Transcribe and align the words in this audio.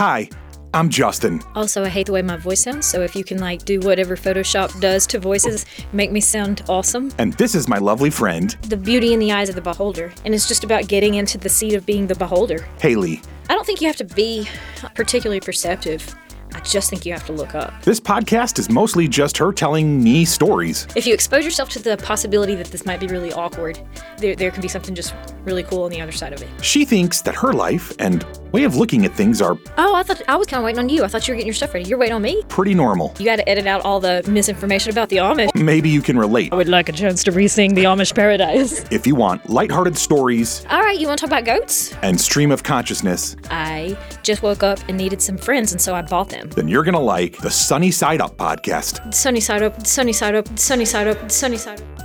Hi, 0.00 0.30
I'm 0.72 0.88
Justin. 0.88 1.42
Also, 1.54 1.84
I 1.84 1.90
hate 1.90 2.06
the 2.06 2.12
way 2.12 2.22
my 2.22 2.38
voice 2.38 2.62
sounds, 2.62 2.86
so 2.86 3.02
if 3.02 3.14
you 3.14 3.22
can 3.22 3.36
like 3.36 3.66
do 3.66 3.80
whatever 3.80 4.16
Photoshop 4.16 4.80
does 4.80 5.06
to 5.08 5.18
voices, 5.18 5.66
make 5.92 6.10
me 6.10 6.22
sound 6.22 6.62
awesome. 6.70 7.12
And 7.18 7.34
this 7.34 7.54
is 7.54 7.68
my 7.68 7.76
lovely 7.76 8.08
friend, 8.08 8.56
The 8.62 8.78
beauty 8.78 9.12
in 9.12 9.18
the 9.18 9.30
eyes 9.30 9.50
of 9.50 9.56
the 9.56 9.60
beholder, 9.60 10.10
and 10.24 10.34
it's 10.34 10.48
just 10.48 10.64
about 10.64 10.88
getting 10.88 11.16
into 11.16 11.36
the 11.36 11.50
seat 11.50 11.74
of 11.74 11.84
being 11.84 12.06
the 12.06 12.14
beholder. 12.14 12.66
Hayley. 12.80 13.20
I 13.50 13.54
don't 13.54 13.66
think 13.66 13.82
you 13.82 13.88
have 13.88 13.96
to 13.96 14.06
be 14.06 14.48
particularly 14.94 15.40
perceptive. 15.40 16.16
I 16.60 16.62
just 16.64 16.90
think 16.90 17.06
you 17.06 17.12
have 17.12 17.24
to 17.26 17.32
look 17.32 17.54
up. 17.54 17.72
This 17.82 17.98
podcast 17.98 18.58
is 18.58 18.68
mostly 18.68 19.08
just 19.08 19.38
her 19.38 19.50
telling 19.52 20.02
me 20.02 20.24
stories. 20.26 20.86
If 20.94 21.06
you 21.06 21.14
expose 21.14 21.44
yourself 21.44 21.70
to 21.70 21.78
the 21.78 21.96
possibility 21.96 22.54
that 22.54 22.66
this 22.66 22.84
might 22.84 23.00
be 23.00 23.06
really 23.06 23.32
awkward, 23.32 23.80
there, 24.18 24.36
there 24.36 24.50
can 24.50 24.60
be 24.60 24.68
something 24.68 24.94
just 24.94 25.14
really 25.44 25.62
cool 25.62 25.84
on 25.84 25.90
the 25.90 26.00
other 26.02 26.12
side 26.12 26.32
of 26.34 26.42
it. 26.42 26.48
She 26.62 26.84
thinks 26.84 27.22
that 27.22 27.34
her 27.34 27.52
life 27.54 27.94
and 27.98 28.24
way 28.52 28.64
of 28.64 28.76
looking 28.76 29.06
at 29.06 29.14
things 29.14 29.40
are 29.40 29.56
Oh, 29.78 29.94
I 29.94 30.02
thought 30.02 30.20
I 30.28 30.36
was 30.36 30.46
kind 30.46 30.58
of 30.58 30.64
waiting 30.64 30.80
on 30.80 30.88
you. 30.90 31.02
I 31.02 31.08
thought 31.08 31.26
you 31.26 31.32
were 31.32 31.36
getting 31.36 31.46
your 31.46 31.54
stuff 31.54 31.72
ready. 31.72 31.88
You're 31.88 31.98
waiting 31.98 32.14
on 32.14 32.22
me. 32.22 32.42
pretty 32.48 32.74
normal. 32.74 33.14
You 33.18 33.24
got 33.24 33.36
to 33.36 33.48
edit 33.48 33.66
out 33.66 33.82
all 33.84 33.98
the 34.00 34.22
misinformation 34.28 34.90
about 34.90 35.08
the 35.08 35.16
Amish. 35.16 35.54
Maybe 35.54 35.88
you 35.88 36.02
can 36.02 36.18
relate. 36.18 36.52
I 36.52 36.56
would 36.56 36.68
like 36.68 36.88
a 36.90 36.92
chance 36.92 37.24
to 37.24 37.32
re-sing 37.32 37.74
the 37.74 37.84
Amish 37.84 38.14
Paradise. 38.14 38.84
If 38.90 39.06
you 39.06 39.14
want 39.14 39.48
lighthearted 39.48 39.96
stories 39.96 40.64
All 40.68 40.80
right, 40.80 40.98
you 40.98 41.06
want 41.06 41.18
to 41.20 41.26
talk 41.26 41.30
about 41.38 41.44
goats? 41.46 41.94
and 42.02 42.20
stream 42.20 42.50
of 42.50 42.62
consciousness, 42.62 43.36
I 43.50 43.96
just 44.22 44.42
woke 44.42 44.62
up 44.62 44.78
and 44.88 44.96
needed 44.98 45.22
some 45.22 45.38
friends, 45.38 45.72
and 45.72 45.80
so 45.80 45.94
I 45.94 46.02
bought 46.02 46.28
them. 46.28 46.49
Then 46.54 46.68
you're 46.68 46.84
gonna 46.84 47.00
like 47.00 47.36
the 47.38 47.50
Sunny 47.50 47.90
Side 47.90 48.20
Up 48.20 48.36
podcast. 48.36 49.14
Sunny 49.14 49.40
side 49.40 49.62
up, 49.62 49.86
sunny 49.86 50.12
side 50.12 50.34
up, 50.34 50.58
sunny 50.58 50.84
side 50.84 51.08
up, 51.08 51.30
sunny 51.30 51.56
side 51.56 51.80
up. 51.80 52.00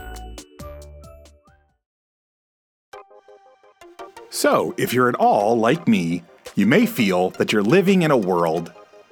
So, 4.29 4.75
if 4.77 4.93
you're 4.93 5.09
at 5.09 5.15
all 5.15 5.57
like 5.57 5.87
me, 5.87 6.23
you 6.55 6.65
may 6.65 6.85
feel 6.85 7.31
that 7.31 7.51
you're 7.51 7.63
living 7.63 8.01
in 8.01 8.11
a 8.11 8.17
world 8.17 8.71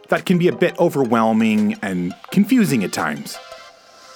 that 0.10 0.26
can 0.26 0.38
be 0.38 0.48
a 0.48 0.56
bit 0.56 0.78
overwhelming 0.80 1.76
and 1.82 2.14
confusing 2.32 2.84
at 2.84 2.94
times. 2.94 3.38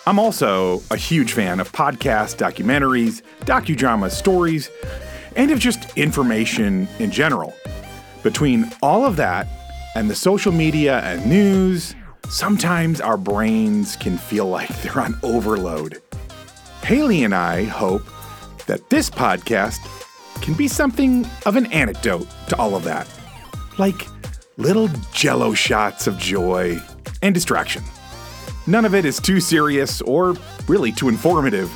I'm 0.06 0.20
also 0.20 0.82
a 0.92 0.96
huge 0.96 1.34
fan 1.34 1.60
of 1.60 1.72
podcasts, 1.72 2.36
documentaries, 2.36 3.22
docudramas, 3.42 4.12
stories, 4.12 4.70
and 5.36 5.52
of 5.52 5.60
just 5.60 5.98
information 5.98 6.88
in 7.00 7.12
general. 7.12 7.54
Between 8.24 8.72
all 8.82 9.06
of 9.06 9.16
that 9.18 9.48
and 9.98 10.12
the 10.12 10.16
social 10.16 10.52
media 10.52 11.00
and 11.00 11.26
news, 11.26 11.96
sometimes 12.30 13.02
our 13.02 13.18
brains 13.18 13.96
can 13.96 14.16
feel 14.16 14.46
like 14.46 14.70
they're 14.82 15.00
on 15.00 15.18
overload. 15.24 16.00
Hayley 16.84 17.24
and 17.24 17.34
I 17.34 17.64
hope 17.64 18.04
that 18.68 18.92
this 18.92 19.10
podcast 19.10 19.80
can 20.44 20.54
be 20.54 20.68
something 20.68 21.26
of 21.48 21.56
an 21.56 21.66
antidote 21.68 22.28
to 22.50 22.56
all 22.58 22.76
of 22.76 22.84
that. 22.84 23.08
Like 23.80 24.08
little 24.58 24.88
jello 25.14 25.56
shots 25.56 26.06
of 26.06 26.20
joy 26.20 26.80
and 27.24 27.34
distraction. 27.34 27.84
None 28.68 28.86
of 28.86 28.94
it 28.94 29.04
is 29.04 29.20
too 29.20 29.40
serious 29.40 30.00
or 30.02 30.36
really 30.68 30.92
too 30.92 31.10
informative. 31.10 31.72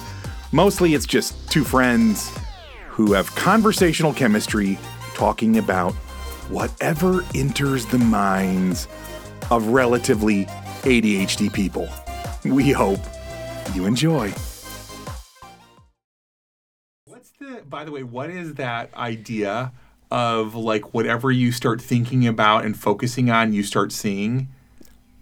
Mostly 0.52 0.94
it's 0.94 1.08
just 1.08 1.50
two 1.50 1.64
friends 1.64 2.32
who 2.90 3.14
have 3.14 3.34
conversational 3.36 4.14
chemistry 4.14 4.78
talking 5.16 5.58
about 5.58 5.96
whatever 6.52 7.24
enters 7.34 7.86
the 7.86 7.98
minds 7.98 8.88
of 9.50 9.68
relatively 9.68 10.46
ADHD 10.84 11.52
people. 11.52 11.88
We 12.44 12.72
hope 12.72 13.00
you 13.74 13.86
enjoy. 13.86 14.34
What's 17.06 17.32
the, 17.40 17.64
by 17.68 17.86
the 17.86 17.92
way, 17.92 18.04
what 18.04 18.30
is 18.30 18.56
that 18.56 18.94
idea 18.96 19.72
of 20.10 20.56
like 20.56 20.94
whatever 20.94 21.32
you 21.32 21.52
start 21.52 21.82
thinking 21.82 22.28
about 22.28 22.66
and 22.66 22.78
focusing 22.78 23.30
on, 23.30 23.54
you 23.54 23.64
start 23.64 23.92
seeing? 23.92 24.50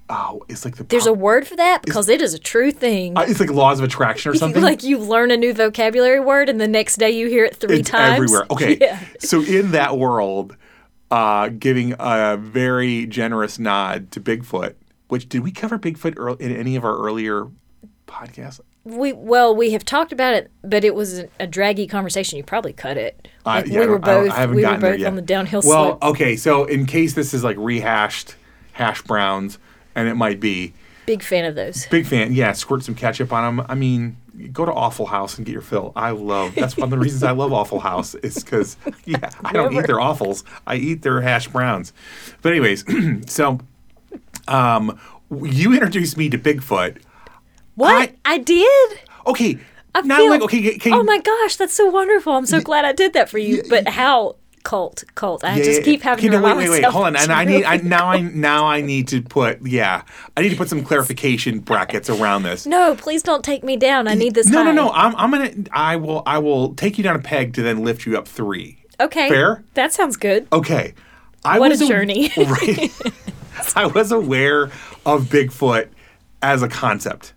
Oh, 0.09 0.43
it's 0.49 0.65
like 0.65 0.77
the. 0.77 0.83
There's 0.83 1.05
a 1.05 1.13
word 1.13 1.47
for 1.47 1.55
that 1.57 1.83
because 1.83 2.09
it 2.09 2.19
is 2.21 2.33
a 2.33 2.39
true 2.39 2.71
thing. 2.71 3.15
Uh, 3.15 3.25
it's 3.27 3.39
like 3.39 3.51
laws 3.51 3.77
of 3.77 3.85
attraction 3.85 4.31
or 4.31 4.35
something. 4.35 4.63
like 4.63 4.83
you 4.83 4.97
learn 4.97 5.29
a 5.29 5.37
new 5.37 5.53
vocabulary 5.53 6.19
word, 6.19 6.49
and 6.49 6.59
the 6.59 6.67
next 6.67 6.95
day 6.97 7.11
you 7.11 7.27
hear 7.27 7.45
it 7.45 7.55
three 7.55 7.81
it's 7.81 7.89
times. 7.91 8.15
everywhere. 8.15 8.47
Okay. 8.49 8.77
Yeah. 8.81 8.99
So 9.19 9.43
in 9.43 9.71
that 9.71 9.97
world, 9.99 10.55
uh, 11.11 11.49
giving 11.49 11.95
a 11.99 12.37
very 12.37 13.05
generous 13.05 13.57
nod 13.59 14.11
to 14.11 14.19
Bigfoot, 14.21 14.75
which 15.07 15.27
did 15.29 15.41
we 15.41 15.51
cover 15.51 15.77
Bigfoot 15.79 16.13
earl- 16.17 16.35
in 16.35 16.55
any 16.55 16.75
of 16.75 16.83
our 16.83 16.97
earlier 16.97 17.47
podcasts? 18.07 18.59
We 18.85 19.11
well, 19.13 19.55
we 19.55 19.71
have 19.71 19.83
talked 19.85 20.11
about 20.11 20.33
it, 20.33 20.49
but 20.63 20.83
it 20.83 20.95
was 20.95 21.23
a 21.39 21.45
draggy 21.45 21.85
conversation. 21.85 22.37
You 22.37 22.43
probably 22.43 22.73
cut 22.73 22.97
it. 22.97 23.27
Uh, 23.45 23.61
yeah, 23.65 23.81
we 23.81 23.87
were 23.87 23.99
both 23.99 24.37
we 24.49 24.65
were 24.65 24.77
both 24.77 24.99
yet. 24.99 25.07
on 25.07 25.15
the 25.15 25.21
downhill 25.21 25.61
Well, 25.65 25.99
slope. 25.99 26.03
okay. 26.03 26.35
So 26.35 26.63
in 26.65 26.85
case 26.85 27.13
this 27.13 27.33
is 27.33 27.43
like 27.43 27.57
rehashed 27.57 28.35
hash 28.73 29.01
browns, 29.01 29.59
and 29.95 30.07
it 30.07 30.15
might 30.15 30.39
be. 30.39 30.73
Big 31.05 31.21
fan 31.23 31.43
of 31.45 31.55
those. 31.55 31.87
Big 31.87 32.05
fan. 32.05 32.33
Yeah, 32.33 32.53
squirt 32.53 32.83
some 32.83 32.95
ketchup 32.95 33.33
on 33.33 33.57
them. 33.57 33.65
I 33.67 33.75
mean, 33.75 34.15
go 34.47 34.65
to 34.65 34.73
Awful 34.73 35.05
House 35.05 35.37
and 35.37 35.45
get 35.45 35.53
your 35.53 35.61
fill. 35.61 35.91
I 35.95 36.11
love. 36.11 36.55
That's 36.55 36.77
one 36.77 36.85
of 36.85 36.89
the 36.91 36.97
reasons 36.97 37.23
I 37.23 37.31
love 37.31 37.51
Awful 37.53 37.79
House 37.79 38.15
is 38.15 38.43
because 38.43 38.77
yeah, 39.05 39.29
I 39.43 39.51
don't 39.51 39.73
eat 39.73 39.87
their 39.87 39.99
offals. 39.99 40.43
I 40.65 40.75
eat 40.75 41.01
their 41.01 41.21
hash 41.21 41.47
browns. 41.47 41.93
But 42.41 42.51
anyways, 42.51 42.85
so 43.31 43.59
um, 44.47 44.99
you 45.31 45.73
introduced 45.73 46.17
me 46.17 46.29
to 46.29 46.37
Bigfoot. 46.37 47.01
What 47.75 48.15
I, 48.25 48.37
did? 48.39 48.99
Okay, 49.25 49.57
I 49.95 50.01
now 50.01 50.17
feel, 50.17 50.29
like 50.29 50.41
okay, 50.41 50.77
can 50.77 50.93
oh 50.93 51.03
my 51.03 51.19
gosh, 51.19 51.55
that's 51.55 51.73
so 51.73 51.89
wonderful! 51.89 52.33
I'm 52.33 52.45
so 52.45 52.59
glad 52.59 52.83
I 52.83 52.91
did 52.91 53.13
that 53.13 53.29
for 53.29 53.37
you. 53.37 53.63
but 53.69 53.87
how 53.87 54.35
cult 54.69 55.03
cult? 55.15 55.43
I 55.43 55.57
Yeah, 55.57 55.63
just 55.63 55.79
yeah, 55.79 55.85
keep 55.85 56.01
having 56.03 56.25
Okay, 56.25 56.35
to 56.35 56.39
no, 56.41 56.45
wait, 56.45 56.57
wait, 56.57 56.69
wait. 56.69 56.85
Hold 56.85 57.07
on, 57.07 57.15
and 57.15 57.31
I 57.31 57.43
need 57.43 57.63
I, 57.63 57.77
now 57.77 58.07
I 58.07 58.21
now 58.51 58.67
I 58.67 58.81
need 58.81 59.07
to 59.07 59.21
put 59.21 59.65
yeah 59.65 60.03
I 60.37 60.41
need 60.41 60.49
to 60.49 60.55
put 60.55 60.69
some 60.69 60.83
clarification 60.83 61.59
brackets 61.59 62.09
around 62.09 62.43
this. 62.43 62.67
No, 62.67 62.95
please 62.95 63.23
don't 63.23 63.43
take 63.43 63.63
me 63.63 63.77
down. 63.77 64.07
I 64.07 64.13
need 64.13 64.35
this. 64.35 64.47
No, 64.47 64.61
no, 64.63 64.69
high. 64.69 64.75
no. 64.75 64.91
I'm, 64.91 65.15
I'm 65.15 65.31
gonna. 65.31 65.51
I 65.71 65.95
will. 65.95 66.21
I 66.27 66.37
will 66.37 66.75
take 66.75 66.97
you 66.99 67.03
down 67.03 67.15
a 67.15 67.19
peg 67.19 67.53
to 67.55 67.63
then 67.63 67.83
lift 67.83 68.05
you 68.05 68.15
up 68.17 68.27
three. 68.27 68.83
Okay, 68.99 69.27
Fair? 69.29 69.63
That 69.73 69.91
sounds 69.93 70.17
good. 70.17 70.47
Okay. 70.53 70.93
I 71.43 71.57
What 71.57 71.67
a 71.67 71.69
was 71.71 71.81
aw- 71.81 71.87
journey. 71.87 72.31
right. 72.37 72.91
I 73.75 73.87
was 73.87 74.11
aware 74.11 74.65
of 75.05 75.23
Bigfoot 75.29 75.87
as 76.41 76.61
a 76.61 76.67
concept. 76.67 77.33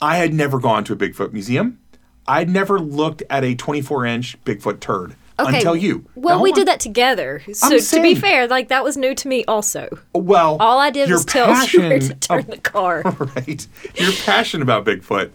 I 0.00 0.18
had 0.18 0.34
never 0.34 0.58
gone 0.60 0.84
to 0.84 0.92
a 0.92 0.96
Bigfoot 0.96 1.32
museum. 1.32 1.80
I'd 2.28 2.50
never 2.50 2.78
looked 2.78 3.22
at 3.30 3.42
a 3.42 3.54
24 3.54 4.04
inch 4.04 4.44
Bigfoot 4.44 4.80
turd 4.80 5.16
Okay. 5.38 5.56
until 5.58 5.76
you. 5.76 6.04
Well, 6.14 6.38
Now, 6.38 6.42
we 6.42 6.52
did 6.52 6.66
that 6.66 6.80
together. 6.80 7.42
So 7.52 7.76
I'm 7.76 7.80
to 7.80 8.02
be 8.02 8.14
fair, 8.14 8.46
like 8.48 8.68
that 8.68 8.82
was 8.82 8.96
new 8.96 9.14
to 9.14 9.28
me 9.28 9.44
also. 9.46 9.98
Well, 10.14 10.56
All 10.60 10.78
I 10.78 10.90
did 10.90 11.10
was 11.10 11.24
tell 11.26 11.48
you 11.72 11.80
where 11.80 11.98
to 11.98 12.14
turn 12.14 12.38
of- 12.40 12.46
the 12.46 12.56
car. 12.56 13.02
right. 13.36 13.66
Your 13.96 14.12
passion 14.24 14.62
about 14.62 14.84
Bigfoot 14.86 15.30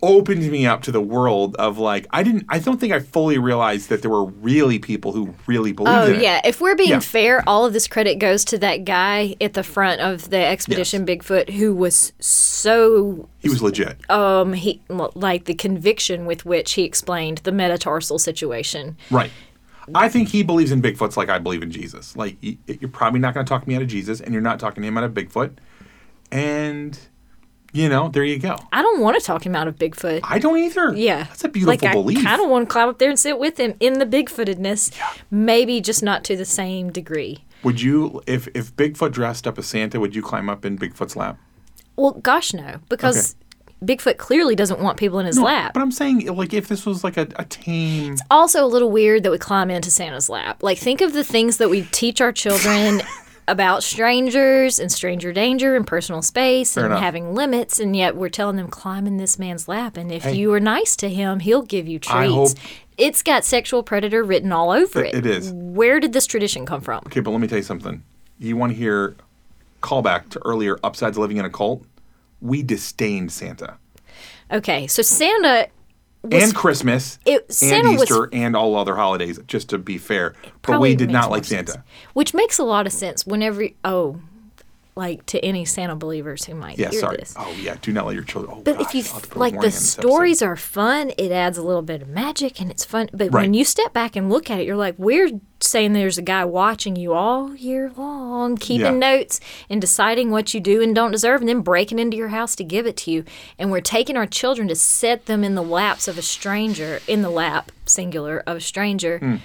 opened 0.00 0.48
me 0.50 0.64
up 0.64 0.80
to 0.82 0.92
the 0.92 1.00
world 1.00 1.56
of 1.56 1.76
like 1.76 2.06
I 2.10 2.22
didn't 2.22 2.46
I 2.48 2.60
don't 2.60 2.78
think 2.78 2.92
I 2.92 3.00
fully 3.00 3.36
realized 3.36 3.88
that 3.88 4.00
there 4.00 4.10
were 4.10 4.26
really 4.26 4.78
people 4.78 5.10
who 5.12 5.34
really 5.46 5.72
believed 5.72 5.96
Oh 5.96 6.06
in 6.06 6.14
it. 6.16 6.22
yeah, 6.22 6.40
if 6.44 6.60
we're 6.60 6.76
being 6.76 6.90
Yeah. 6.90 7.00
fair, 7.00 7.42
all 7.48 7.66
of 7.66 7.72
this 7.72 7.88
credit 7.88 8.20
goes 8.20 8.44
to 8.46 8.58
that 8.58 8.84
guy 8.84 9.34
at 9.40 9.54
the 9.54 9.64
front 9.64 10.00
of 10.00 10.30
the 10.30 10.38
expedition 10.38 11.04
Bigfoot 11.04 11.50
who 11.50 11.74
was 11.74 12.12
so 12.20 13.28
He 13.40 13.48
was 13.48 13.60
legit. 13.60 14.08
um 14.08 14.52
he 14.52 14.80
like 15.14 15.46
the 15.46 15.54
conviction 15.54 16.26
with 16.26 16.44
which 16.44 16.72
he 16.74 16.84
explained 16.84 17.38
the 17.38 17.52
metatarsal 17.52 18.20
situation. 18.20 18.96
Right. 19.10 19.32
I 19.94 20.08
think 20.08 20.28
he 20.28 20.42
believes 20.42 20.70
in 20.70 20.80
Bigfoots 20.82 21.16
like 21.16 21.28
I 21.30 21.38
believe 21.38 21.62
in 21.62 21.70
Jesus. 21.72 22.14
Like 22.16 22.36
you're 22.40 22.90
probably 22.90 23.20
not 23.20 23.34
going 23.34 23.44
to 23.44 23.48
talk 23.48 23.66
me 23.66 23.74
out 23.74 23.82
of 23.82 23.88
Jesus, 23.88 24.20
and 24.20 24.32
you're 24.34 24.42
not 24.42 24.60
talking 24.60 24.84
him 24.84 24.96
out 24.98 25.04
of 25.04 25.12
Bigfoot, 25.12 25.52
and 26.30 26.98
you 27.72 27.88
know 27.88 28.08
there 28.08 28.24
you 28.24 28.38
go. 28.38 28.56
I 28.72 28.82
don't 28.82 29.00
want 29.00 29.18
to 29.18 29.24
talk 29.24 29.44
him 29.44 29.54
out 29.54 29.68
of 29.68 29.76
Bigfoot. 29.76 30.20
I 30.24 30.38
don't 30.38 30.58
either. 30.58 30.94
Yeah, 30.94 31.24
that's 31.24 31.44
a 31.44 31.48
beautiful 31.48 31.72
like, 31.72 31.92
belief. 31.92 32.18
I 32.18 32.22
kind 32.22 32.42
of 32.42 32.48
want 32.48 32.68
to 32.68 32.72
climb 32.72 32.88
up 32.88 32.98
there 32.98 33.10
and 33.10 33.18
sit 33.18 33.38
with 33.38 33.58
him 33.58 33.74
in 33.80 33.94
the 33.94 34.06
Bigfootedness. 34.06 34.98
Maybe 35.30 35.80
just 35.80 36.02
not 36.02 36.24
to 36.24 36.36
the 36.36 36.44
same 36.44 36.90
degree. 36.90 37.44
would 37.62 37.80
you, 37.80 38.22
if 38.26 38.48
if 38.54 38.74
Bigfoot 38.76 39.12
dressed 39.12 39.46
up 39.46 39.58
as 39.58 39.66
Santa, 39.66 40.00
would 40.00 40.14
you 40.14 40.22
climb 40.22 40.48
up 40.48 40.64
in 40.64 40.78
Bigfoot's 40.78 41.16
lap? 41.16 41.38
Well, 41.96 42.12
gosh, 42.12 42.54
no, 42.54 42.78
because 42.88 43.34
Bigfoot 43.84 44.16
clearly 44.16 44.56
doesn't 44.56 44.80
want 44.80 44.98
people 44.98 45.18
in 45.18 45.26
his 45.26 45.38
lap. 45.38 45.74
But 45.74 45.82
I'm 45.82 45.92
saying, 45.92 46.26
like, 46.34 46.52
if 46.52 46.68
this 46.68 46.84
was 46.84 47.04
like 47.04 47.16
a, 47.16 47.28
a 47.36 47.44
tame, 47.44 48.16
also 48.30 48.64
a 48.64 48.66
little 48.66 48.90
weird 48.90 49.22
that 49.22 49.30
we 49.30 49.38
climb 49.38 49.70
into 49.70 49.90
Santa's 49.90 50.28
lap. 50.28 50.62
Like, 50.62 50.78
think 50.78 51.00
of 51.00 51.12
the 51.12 51.24
things 51.24 51.58
that 51.58 51.70
we 51.70 51.82
teach 51.90 52.20
our 52.20 52.32
children 52.32 53.02
about 53.48 53.82
strangers 53.82 54.78
and 54.78 54.92
stranger 54.92 55.32
danger 55.32 55.74
and 55.74 55.86
personal 55.86 56.22
space 56.22 56.76
and 56.76 56.86
enough. 56.86 57.00
having 57.00 57.34
limits, 57.34 57.80
and 57.80 57.96
yet 57.96 58.14
we're 58.14 58.28
telling 58.28 58.56
them 58.56 58.68
climb 58.68 59.06
in 59.06 59.16
this 59.16 59.38
man's 59.38 59.66
lap, 59.66 59.96
and 59.96 60.12
if 60.12 60.22
Hey. 60.22 60.34
you 60.36 60.52
are 60.52 60.60
nice 60.60 60.94
to 60.96 61.08
him, 61.08 61.40
he'll 61.40 61.62
give 61.62 61.88
you 61.88 61.98
treats. 61.98 62.32
hope- 62.32 62.50
It's 62.98 63.22
got 63.22 63.44
sexual 63.44 63.82
predator 63.82 64.22
written 64.22 64.52
all 64.52 64.70
over 64.70 65.02
it. 65.04 65.14
It- 65.14 65.24
it 65.24 65.26
is. 65.26 65.52
Where 65.52 65.98
did 66.00 66.12
this 66.12 66.26
tradition 66.26 66.66
come 66.66 66.80
from? 66.80 67.00
okay, 67.06 67.20
but 67.20 67.30
let 67.30 67.40
me 67.40 67.48
tell 67.48 67.58
you 67.58 67.64
something. 67.64 68.02
You 68.38 68.56
want 68.56 68.72
to 68.72 68.76
hear 68.78 69.14
callback 69.82 70.28
to 70.30 70.40
earlier 70.44 70.78
upsides 70.84 71.16
of 71.16 71.20
living 71.22 71.36
in 71.38 71.44
a 71.44 71.50
cult? 71.50 71.82
We 72.40 72.62
disdained 72.62 73.32
Santa. 73.32 73.74
Okay, 74.52 74.86
so 74.86 75.02
Santa 75.02 75.68
was- 76.22 76.42
and 76.42 76.54
Christmas 76.54 77.18
It- 77.24 77.44
and 77.48 77.52
Santa 77.54 77.92
was- 77.92 78.02
Easter 78.02 78.28
and 78.32 78.56
all 78.56 78.76
other 78.76 78.96
holidays. 78.96 79.38
Just 79.46 79.68
to 79.70 79.78
be 79.78 79.98
fair, 79.98 80.34
but 80.62 80.80
we 80.80 80.94
did 80.94 81.10
not 81.10 81.30
like 81.30 81.44
sense. 81.44 81.70
Santa. 81.72 81.84
which 82.14 82.34
makes 82.34 82.58
a 82.58 82.64
lot 82.64 82.86
of 82.86 82.92
sense. 82.92 83.26
Whenever 83.26 83.66
oh, 83.84 84.20
like 84.98 85.24
to 85.26 85.38
any 85.44 85.64
Santa 85.64 85.96
believers 85.96 86.44
who 86.44 86.54
might 86.54 86.78
Yeah, 86.78 86.90
hear 86.90 87.00
sorry. 87.00 87.16
this. 87.18 87.32
Oh 87.38 87.50
yeah, 87.58 87.76
do 87.80 87.92
not 87.92 88.04
let 88.04 88.14
your 88.14 88.24
children. 88.24 88.56
Oh, 88.58 88.62
But 88.62 88.80
if 88.80 88.94
you 88.94 89.02
I'll 89.06 89.12
have 89.14 89.22
to 89.22 89.28
put 89.28 89.36
a 89.36 89.38
like 89.38 89.54
the 89.54 89.60
this 89.60 89.76
episode. 89.96 90.02
stories 90.10 90.42
are 90.42 90.56
fun, 90.56 91.12
it 91.16 91.30
adds 91.32 91.56
a 91.56 91.62
little 91.62 91.82
bit 91.82 92.02
of 92.02 92.08
magic 92.08 92.60
and 92.60 92.70
it's 92.70 92.84
fun. 92.84 93.08
But 93.12 93.32
Right. 93.32 93.42
when 93.44 93.54
you 93.54 93.64
step 93.64 93.92
back 93.94 94.16
and 94.16 94.28
look 94.28 94.50
at 94.50 94.60
it, 94.60 94.66
you're 94.66 94.76
like, 94.76 94.96
we're 94.98 95.30
saying 95.60 95.92
there's 95.92 96.18
a 96.18 96.22
guy 96.22 96.44
watching 96.44 96.94
you 96.96 97.12
all 97.14 97.54
year 97.54 97.90
long, 97.96 98.56
keeping 98.56 98.84
Yeah. 99.00 99.10
notes 99.10 99.40
and 99.70 99.80
deciding 99.80 100.30
what 100.30 100.52
you 100.54 100.60
do 100.60 100.82
and 100.82 100.94
don't 100.94 101.10
deserve, 101.12 101.40
and 101.40 101.48
then 101.48 101.60
breaking 101.62 101.98
into 101.98 102.16
your 102.16 102.28
house 102.28 102.54
to 102.56 102.64
give 102.64 102.86
it 102.86 102.96
to 102.98 103.10
you. 103.10 103.24
And 103.58 103.70
we're 103.70 103.80
taking 103.80 104.16
our 104.16 104.26
children 104.26 104.68
to 104.68 104.74
set 104.74 105.26
them 105.26 105.42
in 105.44 105.54
the 105.54 105.62
laps 105.62 106.06
of 106.08 106.18
a 106.18 106.22
stranger, 106.22 107.00
in 107.08 107.22
the 107.22 107.30
lap, 107.30 107.72
singular, 107.86 108.42
of 108.46 108.56
a 108.58 108.60
stranger. 108.60 109.18
Hmm. 109.18 109.36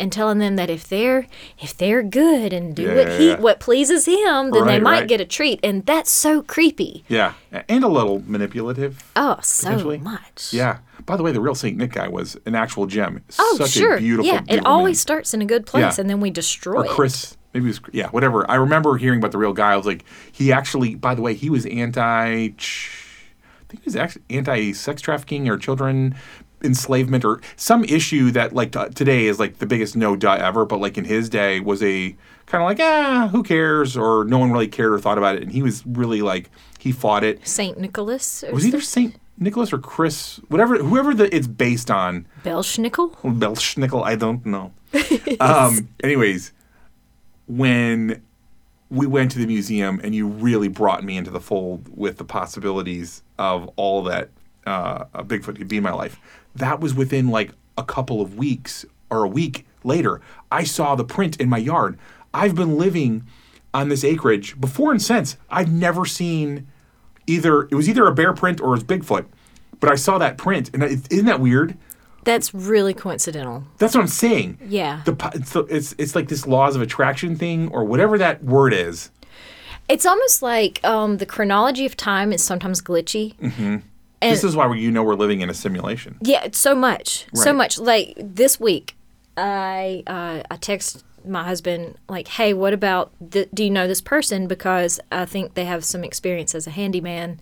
And 0.00 0.10
telling 0.10 0.38
them 0.38 0.56
that 0.56 0.70
if 0.70 0.88
they're 0.88 1.26
if 1.58 1.76
they're 1.76 2.02
good 2.02 2.52
and 2.54 2.74
do 2.74 2.84
Yeah, 2.84 2.94
what 2.94 3.20
he 3.20 3.28
yeah. 3.28 3.38
what 3.38 3.60
pleases 3.60 4.06
him, 4.06 4.50
then 4.50 4.66
they 4.66 4.80
might 4.80 5.00
right. 5.00 5.08
get 5.08 5.20
a 5.20 5.26
treat, 5.26 5.60
and 5.62 5.84
that's 5.84 6.10
so 6.10 6.40
creepy. 6.42 7.04
Yeah, 7.06 7.34
and 7.68 7.84
a 7.84 7.88
little 7.88 8.22
manipulative. 8.26 9.04
Oh, 9.14 9.38
so 9.42 9.98
much. 9.98 10.52
Yeah. 10.52 10.78
By 11.04 11.16
the 11.16 11.22
way, 11.22 11.32
the 11.32 11.40
real 11.40 11.54
Saint 11.54 11.76
Nick 11.76 11.92
guy 11.92 12.08
was 12.08 12.36
an 12.46 12.54
actual 12.54 12.86
gem. 12.86 13.22
Oh, 13.38 13.56
Such 13.58 13.70
sure. 13.72 13.96
a 13.96 13.98
beautiful. 13.98 14.32
yeah, 14.32 14.42
it 14.48 14.64
always 14.64 14.96
man. 14.96 15.00
starts 15.00 15.34
in 15.34 15.42
a 15.42 15.46
good 15.46 15.66
place, 15.66 15.98
Yeah. 15.98 16.00
and 16.02 16.08
then 16.10 16.20
we 16.20 16.30
destroy 16.30 16.76
or 16.80 16.84
it. 16.86 16.90
Chris. 16.90 17.36
Maybe 17.52 17.66
it 17.66 17.68
was 17.68 17.80
yeah, 17.92 18.08
whatever. 18.08 18.48
I 18.50 18.54
remember 18.54 18.96
hearing 18.96 19.18
about 19.18 19.32
the 19.32 19.38
real 19.38 19.52
guy. 19.52 19.72
I 19.72 19.76
was 19.76 19.84
like, 19.86 20.04
he 20.32 20.50
actually. 20.52 20.94
By 20.94 21.14
the 21.14 21.20
way, 21.22 21.34
he 21.34 21.50
was 21.50 21.66
anti. 21.66 22.00
I 22.02 22.54
think 23.68 23.82
he 23.84 23.90
was 23.90 24.18
anti-sex 24.30 25.02
trafficking 25.02 25.48
or 25.48 25.56
children 25.58 26.14
enslavement 26.62 27.24
or 27.24 27.40
some 27.56 27.84
issue 27.84 28.30
that 28.32 28.52
like 28.52 28.72
t- 28.72 28.88
today 28.94 29.26
is 29.26 29.38
like 29.38 29.58
the 29.58 29.66
biggest 29.66 29.96
no 29.96 30.16
duh 30.16 30.32
ever, 30.32 30.64
but 30.64 30.80
like 30.80 30.98
in 30.98 31.04
his 31.04 31.28
day 31.28 31.60
was 31.60 31.82
a 31.82 32.16
kind 32.46 32.62
of 32.62 32.66
like 32.66 32.80
ah 32.80 33.28
who 33.30 33.42
cares 33.42 33.96
or 33.96 34.24
no 34.24 34.38
one 34.38 34.50
really 34.52 34.68
cared 34.68 34.92
or 34.92 34.98
thought 34.98 35.18
about 35.18 35.36
it, 35.36 35.42
and 35.42 35.52
he 35.52 35.62
was 35.62 35.86
really 35.86 36.22
like 36.22 36.50
he 36.78 36.92
fought 36.92 37.24
it. 37.24 37.46
Saint 37.46 37.78
Nicholas. 37.78 38.42
Or 38.44 38.52
was 38.52 38.66
either 38.66 38.80
Saint 38.80 39.16
Nicholas 39.40 39.72
or 39.72 39.78
Chris, 39.78 40.36
whatever, 40.48 40.76
whoever 40.76 41.14
the, 41.14 41.34
it's 41.34 41.46
based 41.46 41.90
on. 41.90 42.26
Belsnickel. 42.44 43.16
Belsnickel, 43.38 44.04
I 44.04 44.14
don't 44.14 44.44
know. 44.44 44.72
um, 45.40 45.88
anyways, 46.04 46.52
when 47.46 48.22
we 48.90 49.06
went 49.06 49.30
to 49.30 49.38
the 49.38 49.46
museum 49.46 50.00
and 50.04 50.14
you 50.14 50.26
really 50.26 50.68
brought 50.68 51.04
me 51.04 51.16
into 51.16 51.30
the 51.30 51.40
fold 51.40 51.88
with 51.96 52.18
the 52.18 52.24
possibilities 52.24 53.22
of 53.38 53.70
all 53.76 54.02
that 54.02 54.28
uh, 54.66 55.04
a 55.14 55.24
Bigfoot 55.24 55.56
could 55.56 55.68
be 55.68 55.78
in 55.78 55.82
my 55.82 55.92
life, 55.92 56.18
that 56.54 56.80
was 56.80 56.94
within 56.94 57.28
like 57.28 57.52
a 57.76 57.84
couple 57.84 58.20
of 58.20 58.36
weeks 58.36 58.84
or 59.10 59.24
a 59.24 59.28
week 59.28 59.66
later. 59.84 60.20
I 60.50 60.64
saw 60.64 60.94
the 60.94 61.04
print 61.04 61.40
in 61.40 61.48
my 61.48 61.58
yard. 61.58 61.98
I've 62.32 62.54
been 62.54 62.76
living 62.76 63.24
on 63.72 63.88
this 63.88 64.04
acreage 64.04 64.60
before 64.60 64.90
and 64.90 65.02
since. 65.02 65.36
I've 65.50 65.72
never 65.72 66.04
seen 66.06 66.66
either, 67.26 67.62
it 67.62 67.74
was 67.74 67.88
either 67.88 68.06
a 68.06 68.14
bear 68.14 68.32
print 68.32 68.60
or 68.60 68.68
it 68.68 68.70
was 68.70 68.84
Bigfoot. 68.84 69.26
But 69.78 69.90
I 69.90 69.94
saw 69.94 70.18
that 70.18 70.36
print, 70.36 70.70
and 70.74 70.82
it, 70.82 71.10
isn't 71.10 71.24
that 71.24 71.40
weird? 71.40 71.76
That's 72.24 72.52
really 72.52 72.92
coincidental. 72.92 73.64
That's 73.78 73.94
what 73.94 74.02
I'm 74.02 74.08
saying. 74.08 74.58
Yeah. 74.66 75.00
The 75.06 75.16
it's, 75.34 75.56
it's 75.56 75.94
it's 75.96 76.14
like 76.14 76.28
this 76.28 76.46
laws 76.46 76.76
of 76.76 76.82
attraction 76.82 77.34
thing 77.34 77.68
or 77.68 77.84
whatever 77.84 78.18
that 78.18 78.44
word 78.44 78.74
is. 78.74 79.10
It's 79.88 80.04
almost 80.04 80.42
like 80.42 80.84
um, 80.84 81.16
the 81.16 81.24
chronology 81.24 81.86
of 81.86 81.96
time 81.96 82.32
is 82.32 82.44
sometimes 82.44 82.82
glitchy. 82.82 83.82
And 84.22 84.32
this 84.32 84.44
is 84.44 84.54
why 84.54 84.66
we, 84.66 84.80
you 84.80 84.90
know 84.90 85.02
we're 85.02 85.14
living 85.14 85.40
in 85.40 85.48
a 85.48 85.54
simulation. 85.54 86.18
yeah, 86.22 86.44
it's 86.44 86.58
so 86.58 86.74
much, 86.74 87.26
so 87.34 87.52
much. 87.52 87.78
Like 87.78 88.12
this 88.18 88.60
week, 88.60 88.96
I 89.36 90.02
uh, 90.06 90.42
I 90.50 90.56
text 90.56 91.04
my 91.26 91.44
husband 91.44 91.96
like, 92.08 92.28
"Hey, 92.28 92.52
what 92.52 92.72
about? 92.72 93.12
Th- 93.30 93.48
do 93.54 93.64
you 93.64 93.70
know 93.70 93.86
this 93.88 94.00
person? 94.02 94.46
Because 94.46 95.00
I 95.10 95.24
think 95.24 95.54
they 95.54 95.64
have 95.64 95.84
some 95.84 96.04
experience 96.04 96.54
as 96.54 96.66
a 96.66 96.70
handyman." 96.70 97.40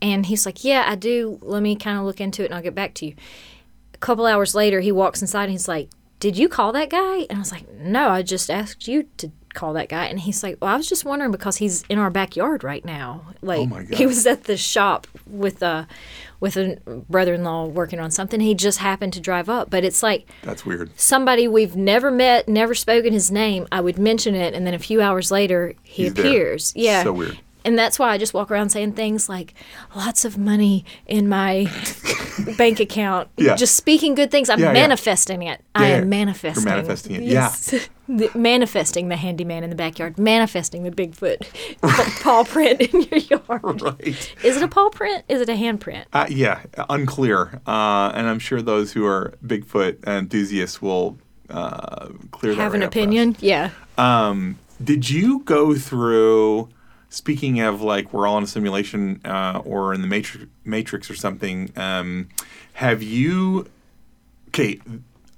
And 0.00 0.26
he's 0.26 0.46
like, 0.46 0.64
"Yeah, 0.64 0.84
I 0.86 0.94
do. 0.94 1.38
Let 1.42 1.62
me 1.62 1.76
kind 1.76 1.98
of 1.98 2.04
look 2.04 2.20
into 2.20 2.42
it, 2.42 2.46
and 2.46 2.54
I'll 2.54 2.62
get 2.62 2.74
back 2.74 2.94
to 2.94 3.06
you." 3.06 3.14
A 3.94 3.98
couple 3.98 4.26
hours 4.26 4.54
later, 4.54 4.80
he 4.80 4.92
walks 4.92 5.20
inside 5.20 5.44
and 5.44 5.52
he's 5.52 5.68
like, 5.68 5.88
"Did 6.20 6.36
you 6.38 6.48
call 6.48 6.72
that 6.72 6.90
guy?" 6.90 7.26
And 7.28 7.32
I 7.32 7.38
was 7.38 7.52
like, 7.52 7.70
"No, 7.74 8.08
I 8.08 8.22
just 8.22 8.50
asked 8.50 8.88
you 8.88 9.08
to 9.18 9.30
call 9.54 9.72
that 9.74 9.88
guy." 9.88 10.06
And 10.06 10.20
he's 10.20 10.42
like, 10.42 10.58
"Well, 10.60 10.72
I 10.72 10.76
was 10.76 10.88
just 10.88 11.04
wondering 11.04 11.30
because 11.30 11.56
he's 11.56 11.84
in 11.88 11.98
our 11.98 12.10
backyard 12.10 12.62
right 12.64 12.84
now. 12.84 13.22
Like, 13.40 13.68
Oh 13.72 13.82
he 13.96 14.06
was 14.06 14.26
at 14.26 14.44
the 14.44 14.56
shop 14.56 15.06
with 15.26 15.62
a 15.62 15.86
with 16.40 16.56
a 16.58 16.78
brother-in-law 17.08 17.66
working 17.66 17.98
on 18.00 18.10
something. 18.10 18.40
He 18.40 18.54
just 18.54 18.78
happened 18.78 19.12
to 19.14 19.20
drive 19.20 19.48
up, 19.48 19.70
but 19.70 19.84
it's 19.84 20.02
like." 20.02 20.28
That's 20.42 20.66
weird. 20.66 20.90
Somebody 20.98 21.48
we've 21.48 21.76
never 21.76 22.10
met, 22.10 22.48
never 22.48 22.74
spoken 22.74 23.12
his 23.12 23.30
name. 23.30 23.66
I 23.72 23.80
would 23.80 23.98
mention 23.98 24.34
it, 24.34 24.52
and 24.54 24.66
then 24.66 24.74
a 24.74 24.78
few 24.78 25.00
hours 25.00 25.30
later, 25.30 25.74
he 25.82 26.04
He's 26.04 26.14
there. 26.14 26.26
appears. 26.26 26.72
Yeah, 26.76 27.02
So 27.04 27.12
weird. 27.12 27.38
And 27.64 27.78
that's 27.78 27.98
why 27.98 28.10
I 28.10 28.18
just 28.18 28.34
walk 28.34 28.50
around 28.50 28.70
saying 28.70 28.92
things 28.92 29.28
like 29.28 29.54
lots 29.96 30.24
of 30.24 30.36
money 30.38 30.84
in 31.06 31.28
my 31.28 31.66
bank 32.58 32.80
account. 32.80 33.28
Yeah. 33.36 33.54
Just 33.56 33.76
speaking 33.76 34.14
good 34.14 34.30
things. 34.30 34.48
I'm 34.50 34.58
Yeah, 34.58 34.66
yeah. 34.66 34.72
manifesting 34.72 35.42
it. 35.42 35.60
I 35.74 35.86
am 35.86 36.00
yeah. 36.00 36.04
manifesting. 36.04 36.62
You're 36.64 36.72
manifesting 36.76 37.14
it, 37.16 37.22
Yes. 37.22 37.74
The- 38.06 38.30
manifesting 38.34 39.08
the 39.08 39.16
handyman 39.16 39.64
in 39.64 39.70
the 39.70 39.76
backyard. 39.76 40.18
Manifesting 40.18 40.82
the 40.82 40.90
Bigfoot 40.90 41.40
paw 42.22 42.44
print 42.44 42.82
in 42.82 43.00
your 43.00 43.18
yard. 43.48 43.80
Right. 43.80 44.34
Is 44.44 44.58
it 44.58 44.62
a 44.62 44.68
paw 44.68 44.90
print? 44.90 45.24
Is 45.26 45.40
it 45.40 45.48
a 45.48 45.54
handprint? 45.54 46.04
Uh, 46.12 46.26
yeah, 46.28 46.60
unclear. 46.90 47.62
Uh, 47.66 48.12
and 48.14 48.26
I'm 48.28 48.38
sure 48.38 48.60
those 48.60 48.92
who 48.92 49.06
are 49.06 49.32
Bigfoot 49.46 50.06
enthusiasts 50.06 50.82
will 50.82 51.16
uh, 51.48 52.08
clear 52.30 52.54
that 52.54 52.60
Have 52.60 52.74
an 52.74 52.80
right 52.80 52.86
up 52.88 52.92
for 52.92 52.98
us. 52.98 53.04
opinion? 53.04 53.36
Yeah. 53.40 53.70
Um, 53.96 54.58
did 54.82 55.08
you 55.08 55.38
go 55.46 55.74
through? 55.74 56.68
Speaking 57.14 57.60
of 57.60 57.80
like 57.80 58.12
we're 58.12 58.26
all 58.26 58.38
in 58.38 58.44
a 58.44 58.46
simulation 58.48 59.20
uh, 59.24 59.62
or 59.64 59.94
in 59.94 60.00
the 60.00 60.08
matrix, 60.08 60.46
matrix 60.64 61.08
or 61.08 61.14
something. 61.14 61.70
Um, 61.76 62.28
have 62.74 63.02
you? 63.04 63.68
Okay, 64.48 64.80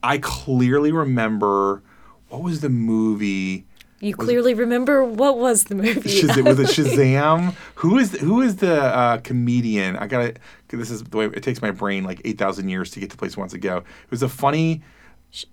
I 0.02 0.18
clearly 0.18 0.90
remember. 0.90 1.82
What 2.30 2.42
was 2.42 2.60
the 2.60 2.70
movie? 2.70 3.66
You 4.00 4.14
clearly 4.14 4.54
remember 4.54 5.04
what 5.04 5.38
was 5.38 5.64
the 5.64 5.74
movie? 5.74 6.00
Shaz- 6.00 6.42
was 6.44 6.58
it 6.58 6.66
Shazam? 6.86 7.54
who 7.76 7.98
is 7.98 8.12
who 8.20 8.40
is 8.40 8.56
the 8.56 8.82
uh, 8.82 9.18
comedian? 9.18 9.96
I 9.96 10.06
gotta. 10.06 10.34
This 10.68 10.90
is 10.90 11.02
the 11.04 11.16
way 11.16 11.26
it 11.26 11.42
takes 11.42 11.60
my 11.60 11.70
brain 11.72 12.04
like 12.04 12.22
eight 12.24 12.38
thousand 12.38 12.70
years 12.70 12.90
to 12.92 13.00
get 13.00 13.10
to 13.10 13.18
place 13.18 13.36
once 13.36 13.52
to 13.52 13.58
go. 13.58 13.78
It 13.78 14.10
was 14.10 14.22
a 14.22 14.28
funny, 14.30 14.82
Sh- 15.30 15.44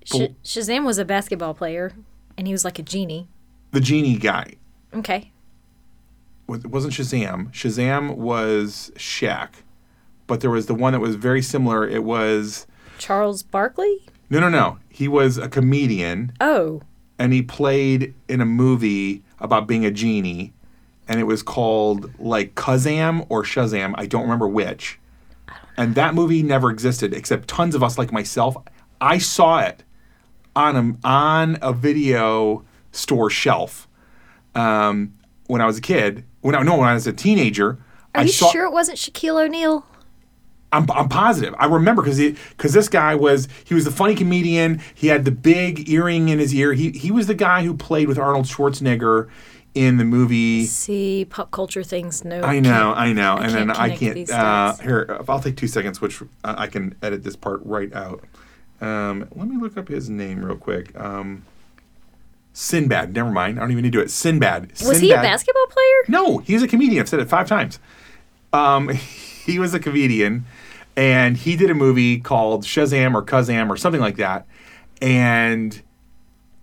Shazam 0.43 0.85
was 0.85 0.97
a 0.99 1.05
basketball 1.05 1.53
player, 1.53 1.91
and 2.37 2.47
he 2.47 2.53
was 2.53 2.63
like 2.63 2.79
a 2.79 2.83
genie. 2.83 3.27
the 3.71 3.81
genie 3.81 4.17
guy. 4.17 4.53
Okay. 4.93 5.31
It 6.49 6.67
wasn't 6.67 6.93
Shazam. 6.93 7.51
Shazam 7.51 8.15
was 8.17 8.91
Shaq, 8.95 9.49
but 10.27 10.41
there 10.41 10.49
was 10.49 10.65
the 10.67 10.75
one 10.75 10.93
that 10.93 10.99
was 10.99 11.15
very 11.15 11.41
similar. 11.41 11.87
It 11.87 12.03
was 12.03 12.67
Charles 12.97 13.43
Barkley? 13.43 13.99
no, 14.29 14.39
no, 14.39 14.49
no. 14.49 14.79
He 14.89 15.07
was 15.07 15.37
a 15.37 15.47
comedian, 15.49 16.33
Oh. 16.41 16.81
and 17.19 17.33
he 17.33 17.41
played 17.41 18.13
in 18.27 18.41
a 18.41 18.45
movie 18.45 19.23
about 19.39 19.67
being 19.67 19.85
a 19.85 19.91
genie, 19.91 20.53
and 21.07 21.19
it 21.19 21.23
was 21.23 21.43
called 21.43 22.17
like 22.19 22.55
Kazam 22.55 23.25
or 23.29 23.43
Shazam. 23.43 23.93
I 23.97 24.05
don't 24.05 24.21
remember 24.23 24.47
which. 24.47 24.99
And 25.77 25.95
that 25.95 26.13
movie 26.13 26.43
never 26.43 26.69
existed, 26.69 27.13
except 27.13 27.47
tons 27.47 27.73
of 27.73 27.81
us, 27.83 27.97
like 27.97 28.11
myself, 28.11 28.55
I 29.01 29.17
saw 29.17 29.59
it 29.59 29.83
on 30.55 30.75
a 31.03 31.07
on 31.07 31.57
a 31.61 31.73
video 31.73 32.63
store 32.91 33.29
shelf 33.31 33.87
um, 34.53 35.13
when 35.53 35.61
I 35.61 35.67
was 35.67 35.77
a 35.77 35.81
kid. 35.81 36.25
When 36.41 36.55
I 36.55 36.63
no, 36.63 36.77
when 36.77 36.89
I 36.89 36.95
was 36.95 37.05
a 37.05 37.13
teenager. 37.13 37.77
Are 38.15 38.21
I 38.21 38.23
you 38.23 38.29
saw, 38.29 38.51
sure 38.51 38.65
it 38.65 38.73
wasn't 38.73 38.97
Shaquille 38.97 39.45
O'Neal? 39.45 39.85
I'm, 40.71 40.89
I'm 40.89 41.07
positive. 41.07 41.53
I 41.59 41.67
remember 41.67 42.01
because 42.01 42.17
because 42.17 42.73
this 42.73 42.89
guy 42.89 43.13
was 43.13 43.47
he 43.63 43.75
was 43.75 43.85
the 43.85 43.91
funny 43.91 44.15
comedian. 44.15 44.81
He 44.95 45.07
had 45.07 45.25
the 45.25 45.31
big 45.31 45.87
earring 45.87 46.29
in 46.29 46.39
his 46.39 46.53
ear. 46.55 46.73
He 46.73 46.89
he 46.89 47.11
was 47.11 47.27
the 47.27 47.35
guy 47.35 47.63
who 47.63 47.75
played 47.75 48.07
with 48.07 48.17
Arnold 48.17 48.45
Schwarzenegger 48.45 49.29
in 49.75 49.97
the 49.97 50.05
movie. 50.05 50.65
See, 50.65 51.25
pop 51.25 51.51
culture 51.51 51.83
things. 51.83 52.25
No. 52.25 52.41
I 52.41 52.59
know, 52.59 52.93
I 52.93 53.13
know, 53.13 53.37
and 53.37 53.53
then 53.53 53.69
I 53.69 53.95
can't. 53.95 54.29
Uh, 54.31 54.75
here, 54.77 55.21
I'll 55.29 55.39
take 55.39 55.55
two 55.55 55.67
seconds, 55.67 56.01
which 56.01 56.21
uh, 56.21 56.55
I 56.57 56.65
can 56.65 56.95
edit 57.03 57.23
this 57.23 57.35
part 57.35 57.61
right 57.63 57.93
out. 57.93 58.23
Um, 58.81 59.29
let 59.35 59.47
me 59.47 59.57
look 59.57 59.77
up 59.77 59.87
his 59.87 60.09
name 60.09 60.43
real 60.43 60.57
quick. 60.57 60.99
Um, 60.99 61.45
Sinbad. 62.53 63.13
Never 63.13 63.31
mind. 63.31 63.57
I 63.57 63.61
don't 63.61 63.71
even 63.71 63.83
need 63.83 63.91
to 63.93 63.97
do 63.97 64.03
it. 64.03 64.11
Sinbad. 64.11 64.71
Was 64.85 64.99
he 64.99 65.11
a 65.11 65.15
basketball 65.15 65.65
player? 65.67 66.03
no, 66.07 66.37
he's 66.39 66.61
a 66.61 66.67
comedian. 66.67 67.01
I've 67.01 67.09
said 67.09 67.19
it 67.19 67.29
five 67.29 67.47
times. 67.47 67.79
Um, 68.53 68.89
he 69.45 69.57
was 69.59 69.73
a 69.73 69.79
comedian, 69.79 70.45
and 70.95 71.35
he 71.35 71.55
did 71.55 71.69
a 71.71 71.73
movie 71.73 72.19
called 72.19 72.63
Shazam 72.63 73.15
or 73.15 73.23
Kazam 73.23 73.69
or 73.69 73.77
something 73.77 74.01
like 74.01 74.17
that. 74.17 74.45
And, 75.01 75.81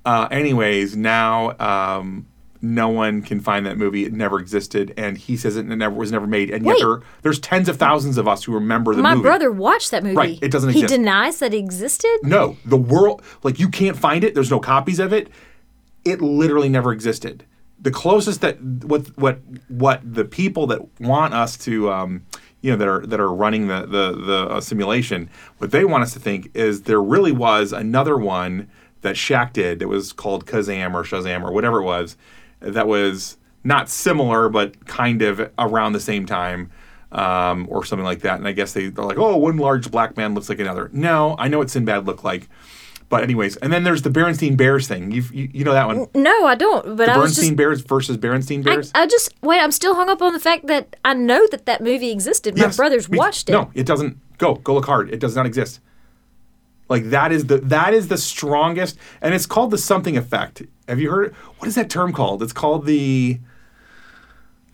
uh, 0.07 0.29
anyways, 0.31 0.97
now 0.97 1.59
um, 1.59 2.27
no 2.63 2.89
one 2.89 3.21
can 3.23 3.41
find 3.41 3.67
that 3.67 3.77
movie. 3.77 4.05
It 4.05 4.13
never 4.13 4.39
existed, 4.39 4.95
and 4.97 5.19
he 5.19 5.37
says 5.37 5.57
it 5.57 5.65
never 5.67 5.95
was 5.95 6.13
never 6.13 6.27
made. 6.29 6.51
And 6.51 6.65
yet 6.65 6.77
there, 6.79 7.01
there's 7.23 7.39
tens 7.41 7.69
of 7.69 7.77
thousands 7.79 8.17
of 8.17 8.29
us 8.29 8.45
who 8.45 8.53
remember 8.53 8.93
the 8.93 8.99
movie. 8.99 9.03
My 9.03 9.15
movie. 9.17 9.23
brother 9.25 9.51
watched 9.51 9.91
that 9.91 10.05
movie. 10.05 10.17
Right, 10.17 10.39
it 10.41 10.51
doesn't 10.53 10.71
He 10.71 10.83
exist. 10.85 10.95
denies 10.99 11.39
that 11.41 11.53
it 11.53 11.59
existed. 11.59 12.19
No, 12.23 12.57
the 12.65 12.77
world 12.77 13.23
like 13.43 13.59
you 13.59 13.69
can't 13.69 13.97
find 13.97 14.23
it. 14.25 14.35
There's 14.35 14.51
no 14.51 14.61
copies 14.61 15.01
of 15.01 15.13
it. 15.13 15.29
It 16.05 16.21
literally 16.21 16.69
never 16.69 16.93
existed. 16.93 17.45
The 17.79 17.91
closest 17.91 18.41
that 18.43 18.61
what 18.63 19.07
what 19.19 19.41
what 19.69 20.01
the 20.05 20.25
people 20.25 20.67
that 20.69 21.01
want 21.01 21.33
us 21.35 21.57
to 21.59 21.91
um, 21.91 22.27
you 22.61 22.71
know 22.71 22.77
that 22.77 22.89
are 22.89 23.07
that 23.07 23.21
are 23.21 23.33
running 23.33 23.69
the 23.69 23.81
the 23.81 24.13
the 24.13 24.49
uh, 24.51 24.61
simulation, 24.61 25.31
what 25.59 25.71
they 25.71 25.85
want 25.85 26.03
us 26.03 26.13
to 26.13 26.19
think 26.19 26.51
is 26.55 26.83
there 26.83 27.03
really 27.03 27.33
was 27.33 27.73
another 27.73 28.17
one 28.17 28.69
that 29.01 29.17
Shaq 29.17 29.53
did 29.55 29.79
that 29.79 29.89
was 29.89 30.13
called 30.13 30.45
Kazam 30.45 30.93
or 30.93 31.05
Shazam 31.05 31.43
or 31.43 31.53
whatever 31.53 31.81
it 31.81 31.85
was 31.85 32.17
that 32.61 32.87
was 32.87 33.39
not 33.65 33.89
similar 33.89 34.49
but 34.49 34.87
kind 34.87 35.23
of 35.23 35.51
around 35.59 35.95
the 35.95 36.01
same 36.01 36.27
time 36.27 36.71
um, 37.13 37.67
or 37.71 37.85
something 37.85 38.05
like 38.05 38.21
that. 38.21 38.39
And 38.39 38.47
I 38.47 38.53
guess 38.53 38.73
they, 38.73 38.89
they're 38.89 39.05
like, 39.05 39.19
oh, 39.19 39.37
one 39.37 39.57
large 39.57 39.91
black 39.91 40.17
man 40.17 40.35
looks 40.35 40.49
like 40.49 40.59
another. 40.59 40.91
No, 40.93 41.35
I 41.39 41.49
know 41.49 41.59
what 41.59 41.71
Sinbad 41.71 42.07
looked 42.07 42.25
like. 42.25 42.49
But 43.11 43.25
anyways, 43.25 43.57
and 43.57 43.71
then 43.73 43.83
there's 43.85 44.03
the 44.03 44.09
Berenstein 44.09 44.57
Bears 44.57 44.87
thing. 44.89 45.11
You've, 45.11 45.35
you 45.35 45.51
you 45.53 45.65
know 45.65 45.73
that 45.73 45.87
one. 45.89 46.07
No, 46.15 46.47
I 46.47 46.55
don't. 46.55 46.97
But 46.97 47.07
The 47.07 47.13
I 47.13 47.17
was 47.19 47.31
Bernstein 47.33 47.45
just. 47.51 47.57
Bears 47.57 47.81
versus 47.83 48.17
Berenstein 48.17 48.63
Bears. 48.65 48.91
I 48.95 49.07
just 49.07 49.35
wait. 49.43 49.59
I'm 49.61 49.73
still 49.73 49.97
hung 49.97 50.09
up 50.09 50.23
on 50.23 50.33
the 50.33 50.39
fact 50.41 50.69
that 50.69 50.97
I 51.05 51.13
know 51.15 51.47
that 51.51 51.67
that 51.67 51.83
movie 51.83 52.11
existed. 52.13 52.57
My 52.57 52.65
Yes, 52.67 52.77
brothers 52.77 53.11
me- 53.11 53.19
watched 53.19 53.49
it. 53.49 53.53
No, 53.53 53.71
it 53.75 53.85
doesn't. 53.85 54.17
Go 54.39 54.55
go 54.55 54.75
look 54.75 54.87
hard. 54.87 55.11
It 55.11 55.19
does 55.19 55.35
not 55.37 55.45
exist. 55.45 55.81
Like 56.89 57.11
that 57.11 57.31
is 57.33 57.47
the 57.47 57.59
that 57.59 57.95
is 57.95 58.07
the 58.09 58.17
strongest, 58.17 58.97
and 59.21 59.35
it's 59.35 59.47
called 59.47 59.73
the 59.73 59.79
something 59.79 60.17
effect. 60.17 60.63
Have 60.89 61.01
you 61.01 61.11
heard? 61.11 61.35
What 61.59 61.67
is 61.69 61.75
that 61.75 61.91
term 61.91 62.13
called? 62.13 62.43
It's 62.45 62.53
called 62.53 62.87
the. 62.87 63.39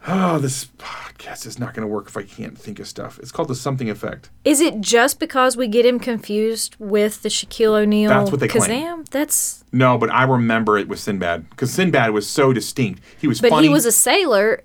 Oh, 0.08 0.38
this 0.38 0.66
podcast 0.78 1.46
is 1.46 1.58
not 1.58 1.74
going 1.74 1.86
to 1.86 1.92
work 1.92 2.06
if 2.06 2.16
I 2.16 2.22
can't 2.22 2.56
think 2.56 2.78
of 2.78 2.86
stuff. 2.86 3.18
It's 3.18 3.32
called 3.32 3.48
the 3.48 3.56
something 3.56 3.90
effect. 3.90 4.30
Is 4.44 4.60
it 4.60 4.80
just 4.80 5.18
because 5.18 5.56
we 5.56 5.66
get 5.66 5.84
him 5.84 5.98
confused 5.98 6.76
with 6.78 7.22
the 7.22 7.28
Shaquille 7.28 7.80
O'Neal 7.80 8.10
That's 8.10 8.30
what 8.30 8.38
they 8.38 8.46
claim. 8.46 8.70
Kazam? 8.70 9.08
That's 9.08 9.64
No, 9.72 9.98
but 9.98 10.10
I 10.10 10.22
remember 10.22 10.78
it 10.78 10.86
was 10.86 11.00
Sinbad 11.00 11.50
because 11.50 11.72
Sinbad 11.72 12.12
was 12.12 12.28
so 12.28 12.52
distinct. 12.52 13.02
He 13.18 13.26
was 13.26 13.40
but 13.40 13.50
funny. 13.50 13.66
he 13.66 13.72
was 13.72 13.84
a 13.84 13.92
sailor, 13.92 14.62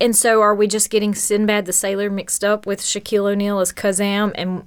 and 0.00 0.14
so 0.14 0.42
are 0.42 0.54
we 0.54 0.66
just 0.66 0.90
getting 0.90 1.14
Sinbad 1.14 1.64
the 1.64 1.72
sailor 1.72 2.10
mixed 2.10 2.44
up 2.44 2.66
with 2.66 2.80
Shaquille 2.80 3.32
O'Neal 3.32 3.60
as 3.60 3.72
Kazam? 3.72 4.32
And 4.34 4.66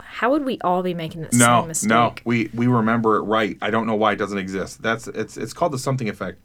how 0.00 0.30
would 0.30 0.44
we 0.44 0.58
all 0.62 0.82
be 0.82 0.94
making 0.94 1.22
the 1.22 1.36
no, 1.36 1.60
same 1.60 1.68
mistake? 1.68 1.88
no. 1.88 2.14
We 2.24 2.50
we 2.54 2.66
remember 2.66 3.16
it 3.16 3.22
right. 3.22 3.56
I 3.62 3.70
don't 3.70 3.86
know 3.86 3.94
why 3.94 4.12
it 4.12 4.16
doesn't 4.16 4.38
exist. 4.38 4.82
That's 4.82 5.06
it's 5.06 5.36
it's 5.36 5.52
called 5.52 5.72
the 5.72 5.78
something 5.78 6.08
effect. 6.08 6.40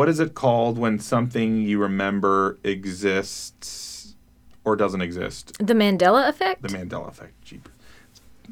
What 0.00 0.08
is 0.08 0.18
it 0.18 0.32
called 0.34 0.78
when 0.78 0.98
something 0.98 1.60
you 1.60 1.78
remember 1.78 2.58
exists 2.64 4.14
or 4.64 4.74
doesn't 4.74 5.02
exist? 5.02 5.58
The 5.58 5.74
Mandela 5.74 6.26
effect. 6.26 6.62
The 6.62 6.68
Mandela 6.68 7.06
effect. 7.06 7.34
Jeep. 7.44 7.68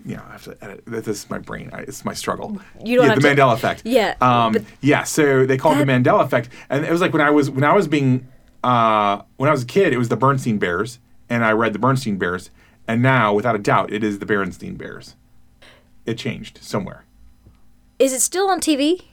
Yeah, 0.05 0.21
I 0.29 0.33
have 0.33 0.45
to 0.45 0.59
edit. 0.63 0.83
This 0.85 1.09
is 1.09 1.31
my 1.31 1.39
brain. 1.39 1.71
I, 1.73 1.79
it's 1.79 2.05
my 2.05 2.13
struggle. 2.13 2.61
You 2.85 2.97
don't 2.97 3.07
yeah, 3.07 3.13
have 3.15 3.23
the 3.23 3.29
to- 3.31 3.35
Mandela 3.35 3.55
effect. 3.55 3.81
Yeah, 3.87 4.15
Um, 4.21 4.59
yeah. 4.83 5.05
So 5.05 5.47
they 5.47 5.57
call 5.57 5.73
it 5.73 5.79
the 5.79 5.91
Mandela 5.91 6.23
effect, 6.23 6.51
and 6.69 6.85
it 6.85 6.93
was 6.93 7.01
like 7.01 7.15
when 7.15 7.23
I 7.23 7.31
was 7.31 7.49
when 7.49 7.65
I 7.65 7.73
was 7.73 7.89
being 7.89 8.29
uh, 8.63 9.23
when 9.39 9.49
I 9.49 9.53
was 9.53 9.63
a 9.63 9.67
kid, 9.67 9.95
it 9.95 9.97
was 9.97 10.11
the 10.11 10.19
Bernstein 10.19 10.59
Bears, 10.59 10.99
and 11.31 11.47
I 11.47 11.53
read 11.53 11.73
the 11.73 11.79
Bernstein 11.79 12.19
Bears, 12.19 12.51
and 12.87 13.01
now, 13.01 13.33
without 13.33 13.55
a 13.55 13.59
doubt, 13.59 13.91
it 13.91 14.05
is 14.05 14.19
the 14.19 14.27
Berenstein 14.27 14.77
Bears. 14.77 15.17
It 16.05 16.19
changed 16.19 16.59
somewhere. 16.63 17.07
Is 17.99 18.13
it 18.13 18.21
still 18.21 18.51
on 18.51 18.61
TV? 18.61 19.05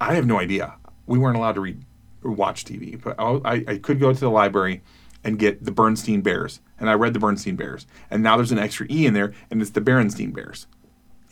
I 0.00 0.14
have 0.14 0.24
no 0.24 0.38
idea. 0.38 0.74
We 1.06 1.18
weren't 1.18 1.36
allowed 1.36 1.54
to 1.54 1.60
read 1.60 1.84
or 2.22 2.30
watch 2.30 2.64
TV, 2.64 3.00
but 3.00 3.16
I, 3.18 3.64
I, 3.68 3.78
could 3.78 4.00
go 4.00 4.12
to 4.12 4.18
the 4.18 4.30
library 4.30 4.82
and 5.22 5.38
get 5.38 5.64
the 5.64 5.70
Bernstein 5.70 6.22
Bears, 6.22 6.60
and 6.80 6.88
I 6.88 6.94
read 6.94 7.12
the 7.12 7.18
Bernstein 7.18 7.56
Bears, 7.56 7.86
and 8.10 8.22
now 8.22 8.36
there's 8.36 8.52
an 8.52 8.58
extra 8.58 8.86
E 8.90 9.04
in 9.04 9.12
there, 9.12 9.34
and 9.50 9.60
it's 9.60 9.72
the 9.72 9.82
Berenstein 9.82 10.32
Bears. 10.32 10.66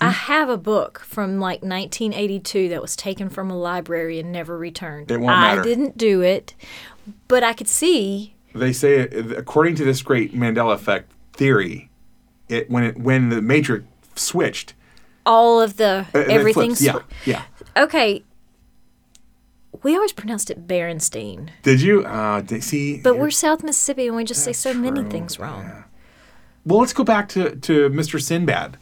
I 0.03 0.11
have 0.11 0.49
a 0.49 0.57
book 0.57 0.99
from 1.01 1.39
like 1.39 1.63
1982 1.63 2.71
that 2.71 2.83
was 2.83 2.97
taken 2.97 3.29
from 3.29 3.51
a 3.51 3.57
library 3.57 4.19
and 4.19 4.33
never 4.33 4.59
returned. 4.59 5.11
It 5.11 5.19
won't 5.19 5.29
matter. 5.29 5.61
I 5.61 5.65
didn't 5.65 5.97
do 5.97 6.23
it, 6.23 6.55
but 7.29 7.45
I 7.45 7.53
could 7.53 7.69
see. 7.69 8.35
They 8.55 8.73
say, 8.73 9.01
according 9.01 9.77
to 9.77 9.85
this 9.85 10.03
great 10.03 10.35
Mandela 10.35 10.75
effect 10.75 11.13
theory, 11.35 11.89
it 12.49 12.69
when 12.69 12.85
it 12.85 12.99
when 12.99 13.29
the 13.29 13.41
Matrix 13.41 13.87
switched, 14.17 14.75
All 15.25 15.61
of 15.61 15.77
the 15.77 16.07
uh, 16.15 16.19
everything. 16.19 16.75
flips. 16.75 16.83
Yeah, 16.83 16.99
yeah. 17.25 17.45
Okay. 17.77 18.25
We 19.83 19.95
always 19.97 20.13
pronounced 20.13 20.51
it 20.51 20.67
Berenstein, 20.67 21.51
Did 21.63 21.81
you? 21.81 22.05
Uh, 22.05 22.41
d- 22.41 22.61
see, 22.61 23.01
but 23.01 23.19
we're 23.19 23.31
South 23.31 23.63
Mississippi 23.65 24.07
and 24.07 24.17
we 24.17 24.25
just 24.25 24.45
say 24.45 24.53
so 24.53 24.73
many 24.73 25.03
things 25.05 25.39
wrong. 25.39 25.85
Well, 26.65 26.79
let's 26.79 26.93
go 26.93 27.03
back 27.03 27.29
to, 27.31 27.57
to 27.57 27.91
Mr. 27.91 28.23
Sinbad. 28.23 28.77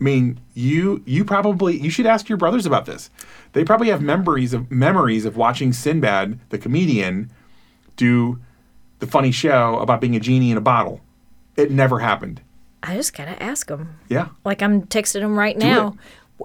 I 0.00 0.04
mean, 0.04 0.38
you 0.54 1.02
you 1.06 1.24
probably 1.24 1.80
you 1.80 1.88
should 1.88 2.04
ask 2.04 2.28
your 2.28 2.36
brothers 2.36 2.66
about 2.66 2.84
this. 2.84 3.10
They 3.52 3.64
probably 3.64 3.88
have 3.88 4.02
memories 4.02 4.52
of 4.52 4.70
memories 4.70 5.24
of 5.24 5.36
watching 5.36 5.72
Sinbad, 5.72 6.38
the 6.50 6.58
comedian, 6.58 7.30
do 7.96 8.38
the 8.98 9.06
funny 9.06 9.30
show 9.30 9.78
about 9.78 10.00
being 10.00 10.16
a 10.16 10.20
genie 10.20 10.50
in 10.50 10.56
a 10.58 10.60
bottle. 10.60 11.00
It 11.56 11.70
never 11.70 12.00
happened. 12.00 12.42
I 12.82 12.96
just 12.96 13.16
gotta 13.16 13.40
ask 13.42 13.68
them. 13.68 13.98
Yeah. 14.08 14.28
Like 14.44 14.60
I'm 14.60 14.82
texting 14.82 15.20
them 15.20 15.38
right 15.38 15.56
now. 15.56 15.96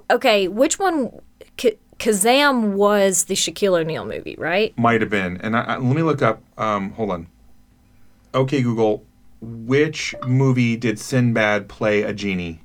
Okay, 0.09 0.47
which 0.47 0.79
one? 0.79 1.11
K- 1.57 1.79
Kazam 1.99 2.73
was 2.73 3.25
the 3.25 3.35
Shaquille 3.35 3.79
O'Neal 3.79 4.05
movie, 4.05 4.35
right? 4.37 4.75
Might 4.77 5.01
have 5.01 5.09
been. 5.09 5.37
And 5.41 5.55
I, 5.55 5.61
I, 5.61 5.77
let 5.77 5.95
me 5.95 6.01
look 6.01 6.21
up. 6.21 6.41
Um, 6.57 6.91
hold 6.91 7.11
on. 7.11 7.27
Okay, 8.33 8.61
Google. 8.61 9.05
Which 9.41 10.15
movie 10.25 10.77
did 10.77 10.97
Sinbad 10.97 11.67
play 11.67 12.01
a 12.01 12.13
genie? 12.13 12.61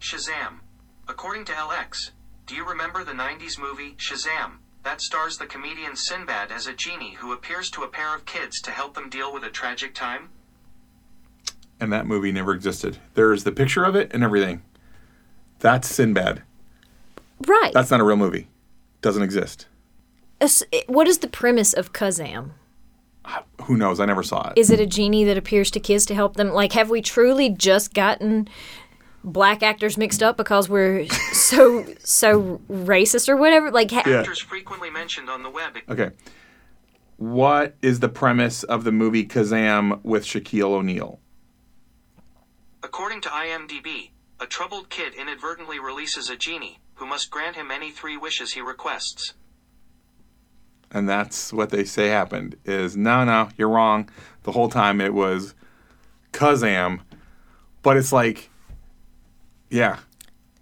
Shazam. 0.00 0.60
According 1.08 1.44
to 1.46 1.52
LX, 1.52 2.10
do 2.46 2.54
you 2.54 2.66
remember 2.66 3.04
the 3.04 3.12
90s 3.12 3.58
movie 3.58 3.96
Shazam? 3.98 4.58
That 4.82 5.00
stars 5.00 5.36
the 5.36 5.46
comedian 5.46 5.96
Sinbad 5.96 6.50
as 6.50 6.66
a 6.66 6.72
genie 6.72 7.14
who 7.14 7.32
appears 7.32 7.70
to 7.70 7.82
a 7.82 7.88
pair 7.88 8.14
of 8.14 8.24
kids 8.24 8.60
to 8.62 8.70
help 8.70 8.94
them 8.94 9.10
deal 9.10 9.32
with 9.32 9.44
a 9.44 9.50
tragic 9.50 9.94
time? 9.94 10.30
And 11.78 11.92
that 11.92 12.06
movie 12.06 12.32
never 12.32 12.54
existed. 12.54 12.98
There's 13.14 13.44
the 13.44 13.52
picture 13.52 13.84
of 13.84 13.94
it 13.94 14.10
and 14.14 14.22
everything. 14.22 14.62
That's 15.58 15.88
Sinbad. 15.88 16.42
Right. 17.46 17.72
That's 17.72 17.90
not 17.90 18.00
a 18.00 18.04
real 18.04 18.16
movie. 18.16 18.48
Doesn't 19.02 19.22
exist. 19.22 19.66
What 20.86 21.08
is 21.08 21.18
the 21.18 21.28
premise 21.28 21.72
of 21.72 21.92
Kazam? 21.92 22.50
Who 23.62 23.76
knows? 23.76 23.98
I 24.00 24.04
never 24.06 24.22
saw 24.22 24.50
it. 24.50 24.58
Is 24.58 24.70
it 24.70 24.78
a 24.80 24.86
genie 24.86 25.24
that 25.24 25.36
appears 25.36 25.70
to 25.72 25.80
kids 25.80 26.06
to 26.06 26.14
help 26.14 26.36
them? 26.36 26.50
Like, 26.50 26.72
have 26.72 26.90
we 26.90 27.02
truly 27.02 27.48
just 27.50 27.92
gotten 27.94 28.48
black 29.24 29.62
actors 29.62 29.96
mixed 29.96 30.22
up 30.22 30.36
because 30.36 30.68
we're 30.68 31.06
so 31.32 31.84
so 31.98 32.60
racist 32.70 33.28
or 33.28 33.36
whatever? 33.36 33.70
Like, 33.70 33.90
ha- 33.90 34.04
Yeah. 34.06 34.20
Actors 34.20 34.38
frequently 34.40 34.90
mentioned 34.90 35.28
on 35.28 35.42
the 35.42 35.50
web. 35.50 35.76
Okay. 35.88 36.10
What 37.16 37.74
is 37.82 38.00
the 38.00 38.08
premise 38.10 38.62
of 38.62 38.84
the 38.84 38.92
movie 38.92 39.26
Kazam 39.26 40.00
with 40.04 40.24
Shaquille 40.24 40.70
O'Neal? 40.70 41.18
According 42.82 43.22
to 43.22 43.28
IMDb, 43.30 44.10
a 44.38 44.46
troubled 44.46 44.90
kid 44.90 45.14
inadvertently 45.14 45.78
releases 45.80 46.28
a 46.30 46.36
genie 46.36 46.78
who 46.96 47.06
must 47.06 47.30
grant 47.30 47.56
him 47.56 47.70
any 47.70 47.90
three 47.90 48.16
wishes 48.16 48.52
he 48.52 48.60
requests. 48.60 49.32
And 50.90 51.08
that's 51.08 51.52
what 51.52 51.70
they 51.70 51.84
say 51.84 52.08
happened 52.08 52.56
is 52.64 52.96
no, 52.96 53.24
no, 53.24 53.48
you're 53.56 53.68
wrong. 53.68 54.08
The 54.44 54.52
whole 54.52 54.68
time 54.68 55.00
it 55.00 55.12
was 55.14 55.54
Kazam. 56.32 57.00
But 57.82 57.96
it's 57.96 58.12
like, 58.12 58.50
yeah, 59.70 59.98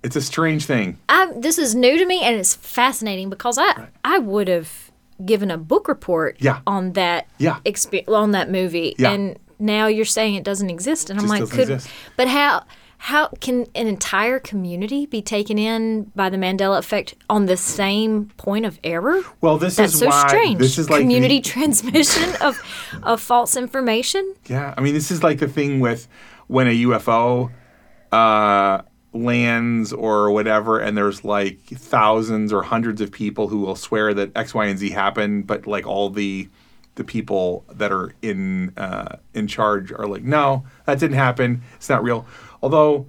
it's 0.02 0.16
a 0.16 0.20
strange 0.22 0.66
thing. 0.66 0.98
I, 1.08 1.32
this 1.36 1.58
is 1.58 1.74
new 1.74 1.98
to 1.98 2.06
me 2.06 2.22
and 2.22 2.36
it's 2.36 2.54
fascinating 2.54 3.30
because 3.30 3.58
I 3.58 3.88
I 4.04 4.18
would 4.18 4.48
have 4.48 4.90
given 5.24 5.50
a 5.50 5.56
book 5.58 5.88
report 5.88 6.36
Yeah. 6.40 6.60
on 6.66 6.92
that 6.94 7.26
Yeah. 7.38 7.60
expe- 7.64 8.08
on 8.08 8.32
that 8.32 8.50
movie 8.50 8.94
Yeah. 8.98 9.12
and 9.12 9.38
now 9.58 9.86
you're 9.86 10.04
saying 10.04 10.34
it 10.34 10.44
doesn't 10.44 10.68
exist 10.68 11.08
and 11.08 11.20
I'm 11.20 11.28
like 11.28 11.48
could 11.48 11.60
exist. 11.70 11.88
but 12.16 12.26
how 12.28 12.64
how 12.98 13.28
can 13.40 13.66
an 13.74 13.86
entire 13.86 14.38
community 14.38 15.06
be 15.06 15.20
taken 15.20 15.58
in 15.58 16.04
by 16.14 16.30
the 16.30 16.36
Mandela 16.36 16.78
effect 16.78 17.14
on 17.28 17.46
the 17.46 17.56
same 17.56 18.26
point 18.36 18.64
of 18.64 18.78
error? 18.82 19.20
Well, 19.40 19.58
this 19.58 19.76
That's 19.76 19.94
is 19.94 20.00
so 20.00 20.06
why 20.06 20.26
strange. 20.26 20.58
this 20.58 20.78
is 20.78 20.88
like 20.88 21.00
community 21.00 21.38
the, 21.38 21.42
transmission 21.48 22.34
of 22.40 22.60
of 23.02 23.20
false 23.20 23.56
information. 23.56 24.34
Yeah, 24.46 24.74
I 24.76 24.80
mean, 24.80 24.94
this 24.94 25.10
is 25.10 25.22
like 25.22 25.38
the 25.38 25.48
thing 25.48 25.80
with 25.80 26.08
when 26.46 26.66
a 26.66 26.82
UFO 26.84 27.50
uh, 28.12 28.82
lands 29.12 29.92
or 29.92 30.30
whatever, 30.30 30.78
and 30.78 30.96
there's 30.96 31.24
like 31.24 31.60
thousands 31.60 32.52
or 32.52 32.62
hundreds 32.62 33.00
of 33.00 33.10
people 33.10 33.48
who 33.48 33.60
will 33.60 33.76
swear 33.76 34.14
that 34.14 34.30
X, 34.36 34.54
Y, 34.54 34.66
and 34.66 34.78
Z 34.78 34.90
happened, 34.90 35.46
but 35.46 35.66
like 35.66 35.86
all 35.86 36.10
the 36.10 36.48
the 36.96 37.04
people 37.04 37.64
that 37.72 37.90
are 37.90 38.14
in 38.22 38.72
uh, 38.76 39.16
in 39.34 39.46
charge 39.46 39.92
are 39.92 40.06
like, 40.06 40.22
no, 40.22 40.64
that 40.86 40.98
didn't 40.98 41.16
happen. 41.16 41.62
It's 41.76 41.88
not 41.88 42.02
real. 42.02 42.26
Although 42.64 43.06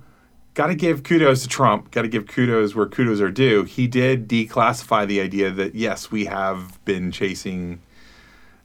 got 0.54 0.68
to 0.68 0.76
give 0.76 1.04
kudos 1.04 1.44
to 1.44 1.48
Trump. 1.48 1.92
Got 1.92 2.02
to 2.02 2.10
give 2.10 2.28
kudos 2.28 2.76
where 2.76 2.88
kudos 2.88 3.22
are 3.22 3.32
due. 3.32 3.64
He 3.64 3.88
did 3.88 4.28
declassify 4.28 5.08
the 5.08 5.22
idea 5.22 5.50
that 5.50 5.76
yes, 5.76 6.12
we 6.12 6.26
have 6.26 6.84
been 6.84 7.10
chasing 7.10 7.82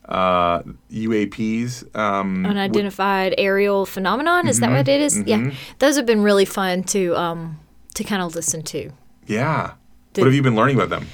uh, 0.08 0.62
UAPs. 0.90 1.94
Um, 1.96 2.44
Unidentified 2.44 3.36
aerial 3.38 3.86
phenomenon. 3.86 4.48
Is 4.48 4.58
that 4.58 4.70
what 4.72 4.88
it 4.88 5.00
is? 5.00 5.22
Yeah, 5.24 5.52
those 5.78 5.94
have 5.96 6.06
been 6.06 6.22
really 6.22 6.44
fun 6.44 6.82
to 6.84 7.14
um 7.16 7.60
to 7.94 8.02
kind 8.02 8.20
of 8.22 8.34
listen 8.34 8.62
to. 8.62 8.90
yeah. 9.26 9.74
what 10.16 10.24
have 10.24 10.34
you 10.34 10.42
been 10.42 10.56
learning 10.56 10.74
about 10.76 10.90
them? 10.90 11.06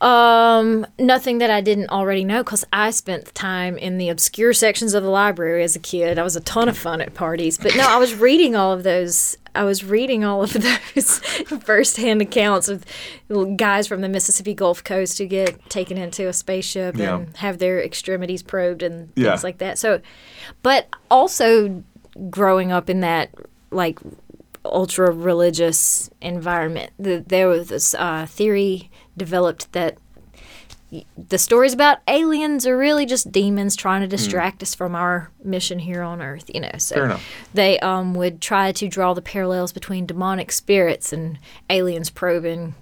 Um, 0.00 0.86
nothing 0.98 1.38
that 1.38 1.50
I 1.50 1.60
didn't 1.60 1.90
already 1.90 2.24
know 2.24 2.44
because 2.44 2.64
I 2.72 2.90
spent 2.90 3.34
time 3.34 3.76
in 3.76 3.98
the 3.98 4.08
obscure 4.10 4.52
sections 4.52 4.94
of 4.94 5.02
the 5.02 5.10
library 5.10 5.64
as 5.64 5.74
a 5.74 5.80
kid. 5.80 6.18
I 6.18 6.22
was 6.22 6.36
a 6.36 6.40
ton 6.40 6.68
of 6.68 6.78
fun 6.78 7.00
at 7.00 7.14
parties, 7.14 7.58
but 7.58 7.74
no, 7.76 7.84
I 7.86 7.96
was 7.98 8.14
reading 8.28 8.54
all 8.54 8.72
of 8.72 8.84
those. 8.84 9.36
I 9.56 9.64
was 9.64 9.82
reading 9.84 10.24
all 10.24 10.42
of 10.44 10.52
those 10.94 11.18
firsthand 11.64 12.22
accounts 12.22 12.68
of 12.68 12.84
guys 13.56 13.88
from 13.88 14.00
the 14.02 14.08
Mississippi 14.08 14.54
Gulf 14.54 14.84
Coast 14.84 15.18
who 15.18 15.26
get 15.26 15.68
taken 15.68 15.98
into 15.98 16.28
a 16.28 16.32
spaceship 16.32 16.96
Yeah. 16.96 17.16
and 17.18 17.36
have 17.38 17.58
their 17.58 17.82
extremities 17.82 18.44
probed 18.44 18.84
and 18.84 19.10
Yeah. 19.16 19.30
things 19.30 19.42
like 19.42 19.58
that. 19.58 19.78
So, 19.78 20.00
but 20.62 20.86
also 21.10 21.82
growing 22.30 22.70
up 22.70 22.88
in 22.88 23.00
that 23.00 23.30
like 23.72 23.98
ultra 24.64 25.10
religious 25.10 26.08
environment. 26.20 26.92
The, 26.98 27.24
there 27.26 27.48
was 27.48 27.68
this 27.68 27.94
uh, 27.94 28.26
theory 28.28 28.90
developed 29.18 29.72
that 29.72 29.98
the 31.28 31.36
stories 31.36 31.74
about 31.74 31.98
aliens 32.08 32.66
are 32.66 32.76
really 32.76 33.04
just 33.04 33.30
demons 33.30 33.76
trying 33.76 34.00
to 34.00 34.06
distract 34.06 34.62
us 34.62 34.74
from 34.74 34.94
our 34.94 35.30
mission 35.44 35.78
here 35.78 36.02
on 36.02 36.22
Earth. 36.22 36.50
You 36.52 36.60
know, 36.60 36.70
so 36.78 36.94
Fair 36.94 37.04
enough. 37.04 37.26
they 37.52 37.78
um, 37.80 38.14
would 38.14 38.40
try 38.40 38.72
to 38.72 38.88
draw 38.88 39.12
the 39.12 39.20
parallels 39.20 39.72
between 39.72 40.06
demonic 40.06 40.50
spirits 40.50 41.12
and 41.12 41.38
aliens 41.68 42.08
probing 42.08 42.74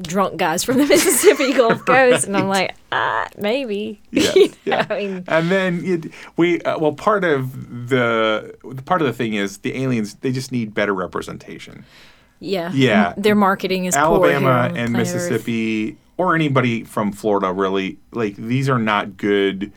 drunk 0.00 0.36
guys 0.38 0.64
from 0.64 0.78
the 0.78 0.86
Mississippi 0.88 1.52
Gulf 1.52 1.84
Coast, 1.84 2.26
and 2.26 2.36
I'm 2.36 2.48
like, 2.48 2.74
ah, 2.92 3.28
maybe. 3.38 4.00
Yeah, 4.10 4.32
You 4.34 4.48
know, 4.48 4.54
yeah. 4.64 4.86
I 4.90 4.98
mean, 4.98 5.24
And 5.28 5.50
then 5.50 5.84
it, 5.84 6.12
we 6.36 6.60
uh, 6.62 6.78
well, 6.78 6.94
part 6.94 7.22
of 7.22 7.88
the 7.88 8.56
part 8.86 9.02
of 9.02 9.06
the 9.06 9.12
thing 9.12 9.34
is 9.34 9.58
the 9.58 9.80
aliens. 9.80 10.14
They 10.16 10.32
just 10.32 10.50
need 10.50 10.74
better 10.74 10.94
representation. 10.94 11.84
Yeah, 12.40 12.70
Yeah. 12.72 13.14
Their 13.16 13.34
marketing 13.34 13.86
is 13.86 13.96
poor 13.96 14.26
here 14.26 14.36
Alabama 14.36 14.66
and 14.66 14.74
planet 14.74 14.90
Earth. 14.90 15.14
Mississippi, 15.14 15.96
or 16.16 16.34
anybody 16.34 16.84
from 16.84 17.12
Florida, 17.12 17.52
really, 17.52 17.98
like 18.12 18.36
these 18.36 18.68
are 18.68 18.78
not 18.78 19.16
good 19.16 19.72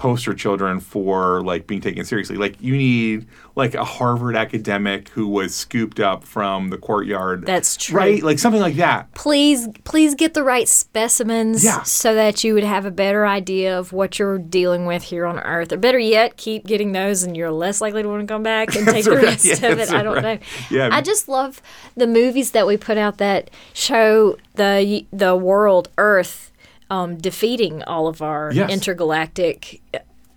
poster 0.00 0.32
children 0.32 0.80
for 0.80 1.42
like 1.42 1.66
being 1.66 1.82
taken 1.82 2.06
seriously. 2.06 2.36
Like 2.36 2.58
you 2.58 2.74
need 2.74 3.26
like 3.54 3.74
a 3.74 3.84
Harvard 3.84 4.34
academic 4.34 5.10
who 5.10 5.28
was 5.28 5.54
scooped 5.54 6.00
up 6.00 6.24
from 6.24 6.70
the 6.70 6.78
courtyard. 6.78 7.44
That's 7.44 7.76
true. 7.76 7.98
Right? 7.98 8.22
Like 8.22 8.38
something 8.38 8.62
like 8.62 8.76
that. 8.76 9.12
please 9.12 9.68
please 9.84 10.14
get 10.14 10.32
the 10.32 10.42
right 10.42 10.66
specimens 10.66 11.62
Yeah. 11.62 11.82
so 11.82 12.14
that 12.14 12.42
you 12.42 12.54
would 12.54 12.64
have 12.64 12.86
a 12.86 12.90
better 12.90 13.26
idea 13.26 13.78
of 13.78 13.92
what 13.92 14.18
you're 14.18 14.38
dealing 14.38 14.86
with 14.86 15.02
here 15.02 15.26
on 15.26 15.38
earth 15.40 15.70
or 15.70 15.76
better 15.76 15.98
yet 15.98 16.38
keep 16.38 16.66
getting 16.66 16.92
those 16.92 17.22
and 17.22 17.36
you're 17.36 17.50
less 17.50 17.82
likely 17.82 18.02
to 18.02 18.08
want 18.08 18.26
to 18.26 18.32
come 18.32 18.42
back 18.42 18.74
and 18.74 18.86
take 18.88 19.04
the 19.04 19.10
right. 19.10 19.22
rest 19.24 19.44
Yeah, 19.44 19.52
of 19.72 19.78
it 19.78 19.92
i 19.92 20.02
don't 20.02 20.22
right. 20.22 20.40
know 20.40 20.46
Yeah. 20.70 20.88
i 20.92 21.02
just 21.02 21.28
love 21.28 21.60
the 21.94 22.06
movies 22.06 22.52
that 22.52 22.66
we 22.66 22.78
put 22.78 22.96
out 22.96 23.18
that 23.18 23.50
show 23.74 24.38
the 24.54 25.04
the 25.12 25.36
world 25.36 25.90
earth 25.98 26.49
um, 26.90 27.16
defeating 27.16 27.82
all 27.84 28.06
of 28.08 28.20
our 28.20 28.52
Yes. 28.52 28.70
intergalactic 28.70 29.80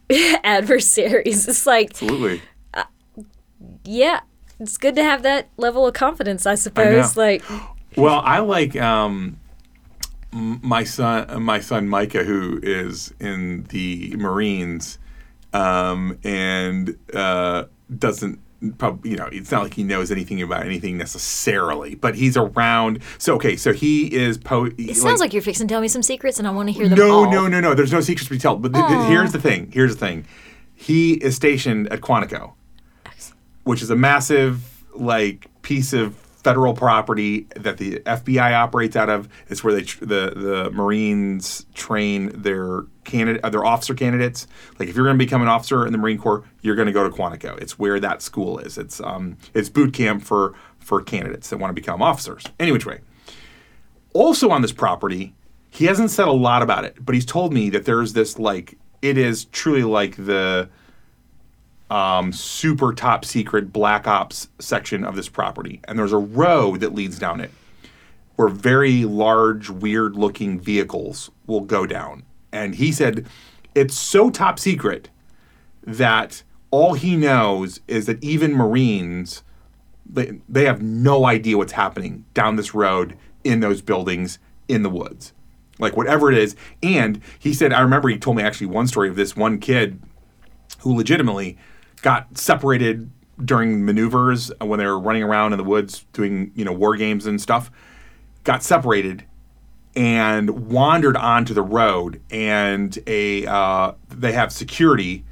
adversaries 0.43 1.47
it's 1.47 1.65
like 1.65 1.89
Absolutely. 1.91 2.41
yeah 3.85 4.21
it's 4.59 4.77
good 4.77 4.95
to 4.95 5.03
have 5.03 5.23
that 5.23 5.47
level 5.57 5.85
of 5.87 5.93
confidence 5.93 6.45
i 6.45 6.55
suppose 6.55 7.15
know. 7.15 7.21
like 7.23 7.43
Well, 7.95 8.21
I 8.25 8.39
like 8.39 8.75
um, 8.75 9.37
my 10.31 10.83
son, 10.83 11.43
my 11.43 11.59
son 11.59 11.87
Micah, 11.87 12.23
who 12.23 12.59
is 12.63 13.13
in 13.19 13.65
the 13.69 14.15
Marines, 14.17 14.97
um, 15.53 16.17
and 16.23 16.97
uh, 17.13 17.65
doesn't 17.95 18.39
probably 18.71 19.11
you 19.11 19.17
know 19.17 19.27
it's 19.31 19.51
not 19.51 19.63
like 19.63 19.73
he 19.73 19.83
knows 19.83 20.11
anything 20.11 20.41
about 20.41 20.65
anything 20.65 20.97
necessarily, 20.97 21.95
but 21.95 22.15
he's 22.15 22.37
around. 22.37 22.99
So 23.17 23.35
okay, 23.35 23.55
so 23.55 23.73
he 23.73 24.13
is 24.13 24.37
po. 24.37 24.65
it 24.77 24.95
sounds 24.95 25.19
like 25.19 25.33
you're 25.33 25.41
fixing 25.41 25.67
to 25.67 25.73
tell 25.73 25.81
me 25.81 25.87
some 25.87 26.03
secrets 26.03 26.39
and 26.39 26.47
i 26.47 26.51
want 26.51 26.69
to 26.69 26.73
hear 26.73 26.87
them 26.87 26.97
no, 26.97 27.11
all 27.11 27.31
no, 27.31 27.47
no, 27.47 27.59
no. 27.59 27.73
There's 27.73 27.91
no 27.91 28.01
secrets 28.01 28.27
to 28.27 28.33
be 28.33 28.39
told. 28.39 28.61
But 28.61 28.73
th- 28.73 28.85
th- 28.85 29.07
here's 29.07 29.31
the 29.31 29.41
thing. 29.41 29.71
Here's 29.71 29.95
the 29.95 30.05
thing. 30.05 30.25
He 30.75 31.13
is 31.13 31.35
stationed 31.35 31.87
at 31.91 32.01
Quantico, 32.01 32.53
which 33.63 33.81
is 33.81 33.89
a 33.89 33.95
massive 33.95 34.83
like 34.95 35.47
piece 35.61 35.93
of 35.93 36.15
federal 36.43 36.73
property 36.73 37.47
that 37.55 37.77
the 37.77 37.99
FBI 37.99 38.53
operates 38.53 38.95
out 38.95 39.09
of. 39.09 39.29
It's 39.47 39.63
where 39.63 39.73
they 39.73 39.83
tr- 39.83 40.05
the 40.05 40.33
the 40.35 40.71
Marines 40.71 41.65
train 41.73 42.31
their 42.33 42.83
candidate 43.03 43.43
uh, 43.43 43.49
their 43.49 43.65
officer 43.65 43.93
candidates. 43.93 44.47
Like 44.79 44.89
if 44.89 44.95
you're 44.95 45.05
going 45.05 45.17
to 45.17 45.23
become 45.25 45.41
an 45.41 45.47
officer 45.47 45.85
in 45.85 45.91
the 45.91 45.97
Marine 45.97 46.17
Corps, 46.17 46.43
you're 46.61 46.75
going 46.75 46.87
to 46.87 46.91
go 46.91 47.07
to 47.07 47.09
Quantico. 47.09 47.57
It's 47.61 47.79
where 47.79 47.99
that 47.99 48.21
school 48.21 48.59
is. 48.59 48.77
It's 48.77 48.99
um 49.01 49.37
it's 49.53 49.69
boot 49.69 49.93
camp 49.93 50.23
for 50.23 50.53
for 50.79 51.01
candidates 51.01 51.49
that 51.49 51.57
want 51.57 51.69
to 51.69 51.75
become 51.75 52.01
officers. 52.01 52.43
Any 52.59 52.71
which 52.71 52.85
way 52.85 52.99
also 54.13 54.51
on 54.51 54.61
this 54.61 54.71
property, 54.71 55.33
he 55.69 55.85
hasn't 55.85 56.11
said 56.11 56.27
a 56.27 56.31
lot 56.31 56.61
about 56.61 56.85
it, 56.85 57.03
but 57.03 57.15
he's 57.15 57.25
told 57.25 57.51
me 57.53 57.69
that 57.71 57.85
there's 57.85 58.13
this 58.13 58.39
like 58.39 58.77
it 59.01 59.17
is 59.17 59.45
truly 59.45 59.83
like 59.83 60.15
the 60.15 60.69
um, 61.89 62.31
super 62.31 62.93
top 62.93 63.25
secret 63.25 63.71
black 63.71 64.07
ops 64.07 64.49
section 64.59 65.03
of 65.03 65.15
this 65.15 65.29
property, 65.29 65.79
and 65.85 65.97
there's 65.97 66.13
a 66.13 66.17
road 66.17 66.79
that 66.79 66.93
leads 66.93 67.19
down 67.19 67.39
it 67.39 67.51
where 68.35 68.47
very 68.47 69.05
large, 69.05 69.69
weird 69.69 70.15
looking 70.15 70.59
vehicles 70.59 71.29
will 71.45 71.61
go 71.61 71.85
down. 71.85 72.23
And 72.51 72.75
he 72.75 72.91
said 72.91 73.27
it's 73.75 73.97
so 73.97 74.29
top 74.29 74.59
secret 74.59 75.09
that 75.83 76.43
all 76.71 76.93
he 76.93 77.15
knows 77.15 77.79
is 77.87 78.05
that 78.05 78.23
even 78.23 78.53
Marines 78.53 79.43
they, 80.05 80.39
they 80.49 80.65
have 80.65 80.81
no 80.81 81.25
idea 81.25 81.57
what's 81.57 81.71
happening 81.71 82.25
down 82.33 82.55
this 82.55 82.73
road 82.73 83.17
in 83.43 83.61
those 83.61 83.81
buildings 83.81 84.37
in 84.67 84.83
the 84.83 84.89
woods. 84.89 85.33
Like 85.79 85.97
whatever 85.97 86.31
it 86.31 86.37
is. 86.37 86.55
And 86.81 87.21
he 87.39 87.53
said 87.53 87.73
i 87.73 87.81
remember 87.81 88.09
he 88.09 88.17
told 88.17 88.37
me 88.37 88.43
actually 88.43 88.67
one 88.67 88.87
story 88.87 89.09
of 89.09 89.15
this 89.15 89.35
one 89.35 89.59
kid 89.59 90.01
who 90.79 90.95
legitimately 90.95 91.57
got 92.03 92.37
separated 92.37 93.09
during 93.43 93.83
maneuvers 93.83 94.51
when 94.61 94.77
they 94.77 94.85
were 94.85 94.99
running 94.99 95.23
around 95.23 95.53
in 95.53 95.57
the 95.57 95.63
woods 95.63 96.05
doing 96.13 96.51
you 96.53 96.63
know 96.63 96.71
war 96.71 96.95
games 96.95 97.25
and 97.25 97.41
stuff 97.41 97.71
got 98.43 98.61
separated 98.61 99.25
and 99.95 100.69
wandered 100.69 101.17
onto 101.17 101.53
the 101.53 101.61
road 101.61 102.21
and 102.29 102.99
a 103.07 103.47
uh, 103.47 103.91
they 104.09 104.31
have 104.31 104.51
security 104.51 105.23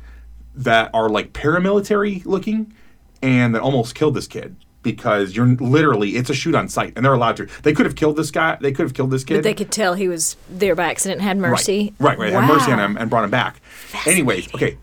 that 0.56 0.90
are 0.94 1.10
like 1.10 1.34
paramilitary 1.34 2.26
looking 2.26 2.74
and 3.22 3.54
that 3.54 3.62
almost 3.62 3.94
killed 3.94 4.16
this 4.16 4.28
kid 4.28 4.56
because 4.82 5.36
you're 5.36 5.46
literally 5.46 6.16
it's 6.16 6.30
a 6.32 6.34
shoot 6.34 6.56
on 6.56 6.68
sight 6.68 6.94
and 6.96 7.06
they're 7.06 7.14
allowed 7.14 7.38
to 7.38 7.48
they 7.62 7.74
could 7.74 7.86
have 7.86 7.96
killed 7.96 8.16
this 8.16 8.32
guy 8.32 8.58
they 8.62 8.72
could 8.72 8.84
have 8.84 8.96
killed 8.96 9.12
this 9.12 9.24
kid 9.24 9.36
But 9.36 9.44
they 9.44 9.54
could 9.54 9.72
tell 9.72 9.94
he 9.94 10.08
was 10.08 10.38
there 10.50 10.74
by 10.74 10.86
accident 10.86 11.20
and 11.20 11.28
had 11.28 11.38
mercy. 11.38 11.94
Right, 12.00 12.18
right, 12.18 12.34
right. 12.34 12.44
Had 12.44 12.52
mercy 12.52 12.72
on 12.72 12.80
him 12.80 12.98
and 12.98 13.10
brought 13.10 13.24
him 13.24 13.30
back. 13.30 13.62
Anyways, 14.08 14.54
okay. 14.56 14.78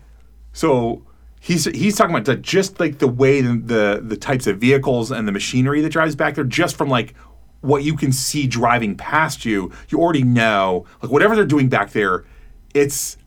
So 0.53 1.03
he's 1.39 1.65
he's 1.65 1.95
talking 1.97 2.13
about 2.13 2.25
the, 2.25 2.35
just 2.35 2.79
like 2.79 2.99
the 2.99 3.07
way 3.07 3.41
the, 3.41 3.55
the 3.57 4.01
the 4.03 4.17
types 4.17 4.47
of 4.47 4.57
vehicles 4.57 5.11
and 5.11 5.27
the 5.27 5.31
machinery 5.31 5.81
that 5.81 5.89
drives 5.89 6.15
back 6.15 6.35
there, 6.35 6.43
just 6.43 6.75
from 6.75 6.89
like 6.89 7.15
what 7.61 7.83
you 7.83 7.95
can 7.95 8.11
see 8.11 8.47
driving 8.47 8.95
past 8.95 9.45
you, 9.45 9.71
you 9.89 9.99
already 9.99 10.23
know 10.23 10.85
like 11.01 11.11
whatever 11.11 11.35
they're 11.35 11.45
doing 11.45 11.69
back 11.69 11.91
there, 11.91 12.25
it's 12.73 13.17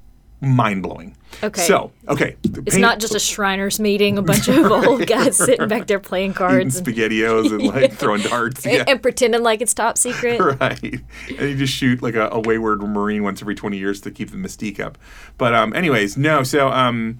mind 0.41 0.83
blowing. 0.83 1.17
Okay. 1.43 1.63
So 1.63 1.93
okay, 2.09 2.37
It's 2.45 2.77
not 2.77 3.01
just 3.01 3.15
a 3.15 3.19
Shriners 3.19 3.81
meeting, 3.81 4.19
a 4.19 4.23
bunch 4.23 4.49
of 4.49 4.71
old 4.71 5.07
guys 5.07 5.37
sitting 5.37 5.67
back 5.67 5.87
there 5.87 5.99
playing 5.99 6.35
cards 6.35 6.77
and, 6.77 6.87
spaghettios 6.87 7.51
and 7.51 7.63
like 7.63 7.93
throwing 7.99 8.23
darts. 8.23 8.67
and, 8.67 8.87
and 8.89 9.03
pretending 9.03 9.43
like 9.43 9.63
it's 9.63 9.73
top 9.73 9.97
secret. 9.97 10.41
right. 10.61 10.83
And 10.83 11.51
you 11.51 11.57
just 11.57 11.73
shoot 11.73 12.03
like 12.03 12.15
a, 12.15 12.29
a 12.31 12.41
wayward 12.41 12.83
marine 12.83 13.23
once 13.23 13.41
every 13.41 13.55
twenty 13.55 13.79
years 13.79 14.01
to 14.03 14.11
keep 14.11 14.31
the 14.31 14.37
mystique 14.37 14.79
up. 14.79 14.99
But 15.39 15.55
um, 15.55 15.75
anyways, 15.75 16.17
no. 16.17 16.43
So 16.43 16.69
um, 16.69 17.19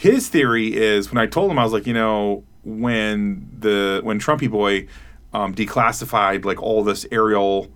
his 0.00 0.30
theory 0.30 0.74
is 0.74 1.12
when 1.12 1.18
I 1.18 1.26
told 1.26 1.50
him 1.50 1.58
I 1.58 1.62
was 1.62 1.74
like, 1.74 1.86
you 1.86 1.92
know, 1.92 2.42
when 2.64 3.46
the 3.58 4.00
when 4.02 4.18
Trumpy 4.18 4.50
boy 4.50 4.86
um, 5.34 5.54
declassified 5.54 6.46
like 6.46 6.62
all 6.62 6.82
this 6.82 7.04
aerial 7.12 7.68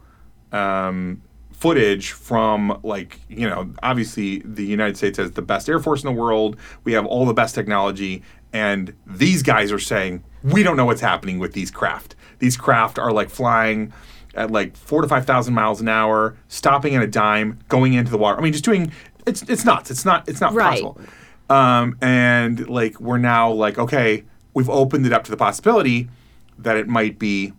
um, 0.51 1.21
footage 1.53 2.13
from 2.13 2.81
like 2.83 3.21
you 3.29 3.47
know 3.47 3.71
obviously 3.83 4.39
the 4.39 4.65
United 4.65 4.97
States 4.97 5.19
has 5.19 5.33
the 5.33 5.43
best 5.43 5.69
air 5.69 5.79
force 5.79 6.03
in 6.03 6.07
the 6.15 6.19
world. 6.19 6.57
We 6.85 6.95
have 6.95 7.05
all 7.05 7.27
the 7.27 7.35
best 7.35 7.55
technology, 7.55 8.23
and 8.55 8.95
these 9.07 9.43
guys 9.43 9.71
are 9.71 9.79
saying 9.79 10.25
we 10.43 10.63
don't 10.63 10.79
know 10.79 10.87
what's 10.87 11.03
happening 11.03 11.39
with 11.39 11.53
these 11.53 11.71
craft. 11.71 12.17
These 12.39 12.57
craft 12.57 12.99
are 12.99 13.13
like 13.13 13.29
flying 13.29 13.93
at 14.35 14.51
like 14.51 14.77
four 14.79 15.03
to 15.03 15.09
five 15.09 15.27
thousand 15.27 15.53
miles 15.53 15.83
an 15.83 15.89
hour, 15.89 16.37
stopping 16.49 16.95
at 16.95 17.03
a 17.03 17.07
dime, 17.07 17.59
going 17.69 17.93
into 17.93 18.11
the 18.11 18.19
water. 18.19 18.39
I 18.39 18.43
mean, 18.43 18.53
just 18.53 18.65
doing 18.65 18.93
it's 19.27 19.43
it's 19.43 19.67
nuts. 19.67 19.91
It's 19.91 20.07
not 20.07 20.27
it's 20.27 20.41
not 20.41 20.55
Right. 20.55 20.71
possible. 20.83 20.99
Um, 21.51 21.99
and 22.01 22.69
like 22.69 23.01
we're 23.01 23.19
now 23.19 23.51
like 23.51 23.79
okay, 23.79 24.25
we've 24.55 24.71
opened 24.71 25.07
it 25.07 25.13
up 25.13 25.25
to 25.25 25.31
the 25.31 25.37
possibility 25.37 26.09
that 26.59 26.77
it 26.77 26.89
might 26.89 27.19
be 27.19 27.53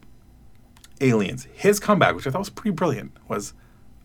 aliens. 1.01 1.47
His 1.53 1.79
comeback, 1.79 2.15
which 2.15 2.25
I 2.25 2.31
thought 2.31 2.39
was 2.39 2.49
pretty 2.49 2.73
brilliant, 2.73 3.11
was, 3.27 3.53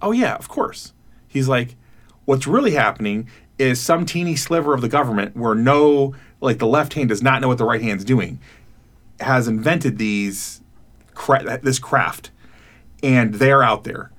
"Oh 0.03 0.13
yeah, 0.13 0.35
of 0.35 0.49
course." 0.49 0.93
He's 1.27 1.49
like, 1.49 1.77
"What's 2.25 2.47
really 2.47 2.73
happening 2.73 3.29
is 3.59 3.79
some 3.81 4.07
teeny 4.07 4.37
sliver 4.37 4.75
of 4.75 4.81
the 4.81 4.89
government 4.89 5.37
where 5.37 5.55
no, 5.55 6.15
like 6.41 6.59
the 6.59 6.67
left 6.67 6.95
hand 6.95 7.11
does 7.11 7.23
not 7.23 7.41
know 7.41 7.49
what 7.49 7.59
the 7.59 7.65
right 7.65 7.83
hand's 7.83 8.05
doing, 8.05 8.41
has 9.21 9.47
invented 9.47 9.99
these, 9.99 10.63
cra- 11.15 11.61
this 11.63 11.79
craft, 11.79 12.31
and 13.03 13.35
they're 13.35 13.63
out 13.63 13.85
there. 13.85 14.11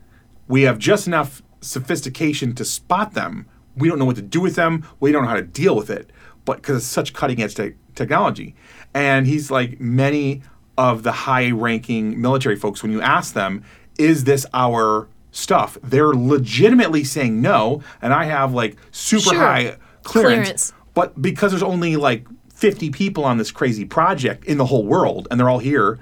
We 0.48 0.62
have 0.64 0.78
just 0.78 1.08
enough 1.08 1.42
sophistication 1.60 2.54
to 2.56 2.66
spot 2.66 3.14
them. 3.14 3.48
We 3.76 3.88
don't 3.88 4.00
know 4.00 4.06
what 4.06 4.16
to 4.18 4.22
do 4.22 4.42
with 4.42 4.56
them. 4.56 4.86
We 5.00 5.12
don't 5.12 5.24
know 5.24 5.30
how 5.30 5.36
to 5.36 5.42
deal 5.42 5.76
with 5.76 5.90
it, 5.90 6.10
but 6.46 6.58
because 6.58 6.78
it's 6.78 6.86
such 6.86 7.14
cutting 7.14 7.42
edge 7.42 7.56
te- 7.56 7.74
technology." 7.96 8.56
And 8.94 9.26
he's 9.28 9.50
like 9.52 9.80
many 9.80 10.42
of 10.78 11.04
the 11.04 11.12
high 11.12 11.52
ranking 11.52 12.20
military 12.20 12.56
folks, 12.56 12.82
when 12.82 12.92
you 12.92 13.02
ask 13.02 13.34
them, 13.34 13.64
is 13.98 14.24
this 14.24 14.46
our 14.54 15.08
stuff? 15.32 15.78
They're 15.84 16.14
legitimately 16.14 17.04
saying 17.04 17.40
no. 17.42 17.82
And 18.02 18.14
I 18.14 18.24
have 18.26 18.54
like 18.54 18.78
super 18.92 19.30
Sure. 19.30 19.40
high 19.40 19.76
clearance, 20.04 20.72
Clearance. 20.72 20.74
But 20.94 21.22
because 21.22 21.52
there's 21.52 21.64
only 21.64 21.96
like 21.96 22.26
50 22.54 22.90
people 22.90 23.24
on 23.26 23.38
this 23.38 23.52
crazy 23.52 23.86
project 23.86 24.46
in 24.46 24.58
the 24.58 24.66
whole 24.66 24.86
world 24.86 25.28
and 25.30 25.40
they're 25.40 25.50
all 25.50 25.60
here, 25.60 26.00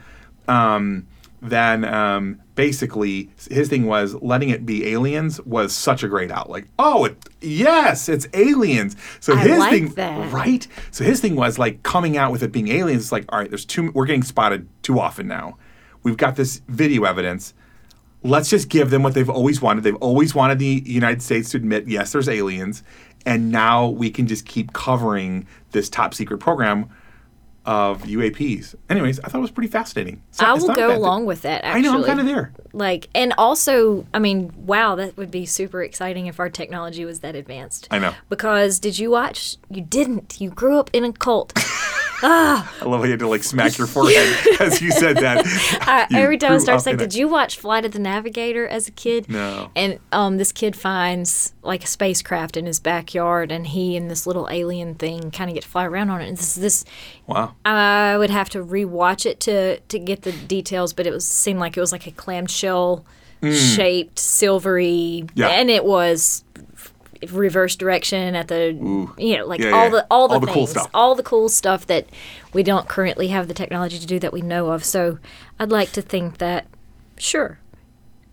um, 0.47 1.05
then 1.41 1.86
um, 1.86 2.39
basically 2.59 3.29
his 3.49 3.69
thing 3.69 3.85
was 3.85 4.15
letting 4.15 4.49
it 4.49 4.65
be 4.65 4.85
aliens 4.87 5.39
was 5.45 5.73
such 5.73 6.03
a 6.03 6.09
great 6.09 6.29
out. 6.29 6.49
Like, 6.49 6.67
oh, 6.77 7.05
it, 7.05 7.17
yes, 7.39 8.09
it's 8.09 8.27
aliens. 8.33 8.97
So 9.21 9.33
I 9.33 9.37
his 9.37 9.59
like 9.59 9.71
thing, 9.71 9.87
that. 9.93 10.33
right? 10.33 10.67
So 10.91 11.05
his 11.05 11.21
thing 11.21 11.37
was 11.37 11.57
like 11.57 11.83
coming 11.83 12.17
out 12.17 12.33
with 12.33 12.43
it 12.43 12.51
being 12.51 12.67
aliens. 12.67 13.03
It's 13.03 13.11
like, 13.13 13.23
all 13.29 13.39
right, 13.39 13.49
there's 13.49 13.63
too. 13.63 13.93
We're 13.95 14.05
getting 14.05 14.23
spotted 14.23 14.67
too 14.83 14.99
often 14.99 15.25
now. 15.25 15.57
We've 16.03 16.17
got 16.17 16.35
this 16.35 16.61
video 16.67 17.05
evidence. 17.05 17.53
Let's 18.23 18.49
just 18.49 18.67
give 18.67 18.89
them 18.89 19.03
what 19.03 19.13
they've 19.13 19.29
always 19.29 19.61
wanted. 19.61 19.85
They've 19.85 19.95
always 19.95 20.35
wanted 20.35 20.59
the 20.59 20.83
United 20.85 21.21
States 21.21 21.51
to 21.51 21.57
admit, 21.57 21.87
yes, 21.87 22.11
there's 22.11 22.27
aliens, 22.27 22.83
and 23.25 23.53
now 23.53 23.87
we 23.87 24.09
can 24.09 24.27
just 24.27 24.45
keep 24.45 24.73
covering 24.73 25.47
this 25.71 25.89
top 25.89 26.13
secret 26.13 26.39
program 26.39 26.89
of 27.69 28.01
UAPs. 28.01 28.73
Anyways, 28.89 29.19
I 29.19 29.27
thought 29.27 29.38
it 29.38 29.41
was 29.41 29.51
pretty 29.51 29.69
fascinating. 29.69 30.23
Not- 30.41 30.49
I 30.49 30.53
will 30.53 30.69
go 30.69 30.75
bad 30.75 30.88
thing. 30.88 30.97
along 30.97 31.27
with 31.27 31.43
that. 31.43 31.63
I 31.63 31.79
know. 31.82 31.93
I'm 31.95 32.03
kind 32.03 32.19
of 32.19 32.25
there. 32.25 32.51
Like, 32.73 33.10
and 33.13 33.32
also, 33.38 34.08
I 34.12 34.17
mean, 34.17 34.51
wow, 34.65 34.95
that 34.95 35.15
would 35.17 35.29
be 35.29 35.45
super 35.45 35.84
exciting 35.84 36.25
if 36.25 36.39
our 36.39 36.49
technology 36.49 37.05
was 37.05 37.19
that 37.19 37.36
advanced. 37.36 37.88
I 37.91 37.99
know. 37.99 38.15
Because 38.27 38.79
did 38.79 38.97
you 38.97 39.12
watch? 39.12 39.58
You 39.69 39.82
didn't. 39.82 40.41
You 40.41 40.49
grew 40.49 40.79
up 40.79 40.89
in 40.93 41.03
a 41.03 41.13
cult. 41.13 41.53
I 42.21 42.67
love 42.86 42.99
how 43.01 43.05
you 43.05 43.12
had 43.12 43.19
to 43.19 43.27
like 43.27 43.43
smack 43.43 43.77
your 43.77 43.88
forehead 43.88 44.36
as 44.60 44.82
you 44.82 44.91
said 44.91 45.17
that. 45.17 45.45
I, 45.82 46.08
You 46.12 46.17
every 46.19 46.38
time 46.38 46.53
I 46.53 46.58
start 46.58 46.86
in 46.88 46.97
"Did 46.97 47.13
you 47.13 47.27
watch 47.27 47.58
Flight 47.58 47.86
of 47.86 47.91
the 47.91 47.99
Navigator 47.99 48.67
as 48.67 48.88
a 48.88 48.91
kid?" 48.91 49.29
No. 49.29 49.69
And 49.75 49.99
um, 50.12 50.38
this 50.38 50.51
kid 50.51 50.75
finds 50.75 51.53
like 51.62 51.84
a 51.84 51.88
spacecraft 51.88 52.58
in 52.58 52.65
his 52.65 52.79
backyard, 52.79 53.51
and 53.51 53.67
he 53.67 53.95
and 53.95 54.10
this 54.10 54.25
little 54.27 54.47
alien 54.51 54.95
thing 54.95 55.32
kind 55.32 55.49
of 55.49 55.53
get 55.53 55.63
to 55.63 55.69
fly 55.69 55.86
around 55.86 56.10
on 56.10 56.21
it. 56.21 56.27
And 56.29 56.38
this, 56.38 56.55
this 56.55 56.86
Wow. 57.27 57.55
I 57.65 58.17
would 58.17 58.29
have 58.32 58.49
to 58.49 58.63
rewatch 58.63 59.25
it 59.25 59.39
to 59.41 59.79
to 59.79 59.99
get 59.99 60.23
the 60.23 60.32
details, 60.32 60.93
but 60.93 61.05
it 61.08 61.12
was 61.12 61.25
seemed 61.25 61.60
like 61.60 61.77
it 61.77 61.82
was 61.82 61.91
like 61.91 62.08
a 62.08 62.12
clamshell 62.12 63.05
shaped 63.53 64.19
silvery, 64.19 65.23
Mm. 65.23 65.29
Yeah. 65.36 65.47
and 65.47 65.69
it 65.69 65.86
was 65.86 66.43
reverse 67.32 67.75
direction 67.75 68.36
at 68.36 68.47
the 68.47 68.73
you 69.17 69.38
know 69.38 69.45
like 69.45 69.60
Yeah, 69.60 69.71
all 69.71 69.84
yeah. 69.86 69.89
the 69.89 70.08
all 70.10 70.27
the 70.27 70.34
All 70.36 70.39
the 70.39 70.45
things, 70.47 70.55
cool 70.55 70.67
stuff. 70.67 70.89
all 70.93 71.15
the 71.15 71.23
cool 71.23 71.49
stuff 71.49 71.86
that 71.88 72.05
we 72.53 72.63
don't 72.63 72.88
currently 72.88 73.27
have 73.29 73.47
the 73.47 73.53
technology 73.53 73.99
to 73.99 74.05
do 74.08 74.19
that 74.19 74.32
we 74.34 74.41
know 74.41 74.69
of. 74.71 74.84
So 74.86 75.19
I'd 75.60 75.69
like 75.71 75.91
to 75.93 76.01
think 76.01 76.38
that 76.38 76.65
sure, 77.17 77.60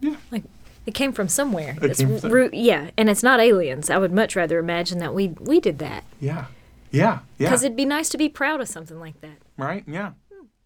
Yeah. 0.00 0.16
like 0.30 0.44
it 0.86 0.94
came 0.94 1.12
from 1.12 1.26
somewhere. 1.28 1.76
It 1.82 1.90
It's 1.90 1.98
came 2.00 2.18
from- 2.18 2.50
yeah, 2.54 2.90
and 2.96 3.10
it's 3.10 3.22
not 3.24 3.40
aliens. 3.40 3.90
I 3.90 3.98
would 3.98 4.12
much 4.12 4.36
rather 4.36 4.58
imagine 4.58 4.98
that 5.00 5.12
we 5.14 5.28
we 5.40 5.58
did 5.60 5.78
that 5.80 6.04
Yeah. 6.20 6.44
Yeah. 6.92 7.18
Yeah. 7.38 7.48
because 7.48 7.64
it'd 7.64 7.76
be 7.76 7.84
nice 7.84 8.08
to 8.10 8.18
be 8.18 8.28
proud 8.28 8.60
of 8.60 8.68
something 8.68 9.00
like 9.00 9.20
that. 9.20 9.38
Right? 9.56 9.82
Yeah. 9.88 10.12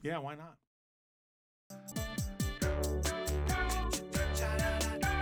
Yeah, 0.02 0.18
why 0.18 0.34
not? 0.34 0.56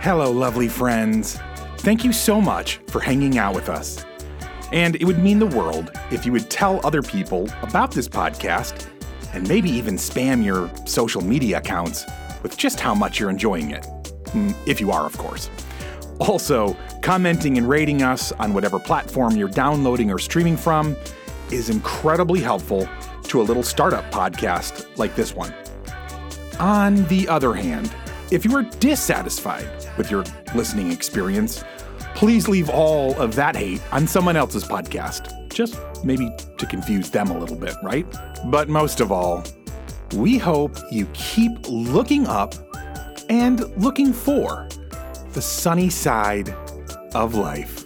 Hello, 0.01 0.31
lovely 0.31 0.67
friends. 0.67 1.37
Thank 1.79 2.03
you 2.03 2.11
so 2.13 2.41
much 2.41 2.77
for 2.87 2.99
hanging 2.99 3.37
out 3.37 3.55
with 3.55 3.69
us. 3.69 4.05
And 4.71 4.95
it 4.97 5.05
would 5.05 5.17
mean 5.19 5.39
the 5.39 5.47
world 5.47 5.91
if 6.11 6.25
you 6.25 6.31
would 6.33 6.49
tell 6.49 6.85
other 6.85 7.01
people 7.01 7.49
about 7.61 7.91
this 7.91 8.07
podcast 8.07 8.87
and 9.33 9.47
maybe 9.47 9.69
even 9.69 9.95
spam 9.95 10.43
your 10.43 10.69
social 10.85 11.21
media 11.21 11.57
accounts 11.57 12.05
with 12.43 12.57
just 12.57 12.79
how 12.79 12.93
much 12.93 13.19
you're 13.19 13.29
enjoying 13.29 13.71
it. 13.71 13.83
Mm, 14.25 14.55
If 14.67 14.79
you 14.79 14.91
are, 14.91 15.05
of 15.05 15.17
course. 15.17 15.49
Also, 16.19 16.75
commenting 17.01 17.57
and 17.57 17.67
rating 17.67 18.03
us 18.03 18.31
on 18.33 18.53
whatever 18.53 18.77
platform 18.77 19.35
you're 19.37 19.47
downloading 19.47 20.11
or 20.11 20.19
streaming 20.19 20.57
from 20.57 20.95
is 21.51 21.69
incredibly 21.69 22.41
helpful 22.41 22.87
to 23.23 23.41
a 23.41 23.43
little 23.43 23.63
startup 23.63 24.11
podcast 24.11 24.85
like 24.97 25.15
this 25.15 25.33
one. 25.33 25.53
On 26.59 27.05
the 27.07 27.27
other 27.29 27.53
hand, 27.53 27.89
if 28.31 28.45
you 28.45 28.55
are 28.55 28.63
dissatisfied 28.63 29.67
with 29.97 30.11
your 30.11 30.23
listening 30.53 30.91
experience, 30.91 31.63
please 32.15 32.47
leave 32.47 32.69
all 32.69 33.19
of 33.19 33.35
that 33.35 33.55
hate 33.55 33.81
on 33.91 34.05
someone 34.05 34.35
else's 34.35 34.63
podcast. 34.63 35.51
Just 35.51 35.79
maybe 36.03 36.29
to 36.57 36.65
confuse 36.65 37.09
them 37.09 37.31
a 37.31 37.37
little 37.37 37.55
bit, 37.55 37.75
right? 37.83 38.05
But 38.45 38.69
most 38.69 38.99
of 38.99 39.11
all, 39.11 39.43
we 40.13 40.37
hope 40.37 40.77
you 40.91 41.07
keep 41.13 41.51
looking 41.67 42.27
up 42.27 42.53
and 43.29 43.61
looking 43.77 44.13
for 44.13 44.69
the 45.33 45.41
sunny 45.41 45.89
side 45.89 46.49
of 47.13 47.33
life. 47.33 47.85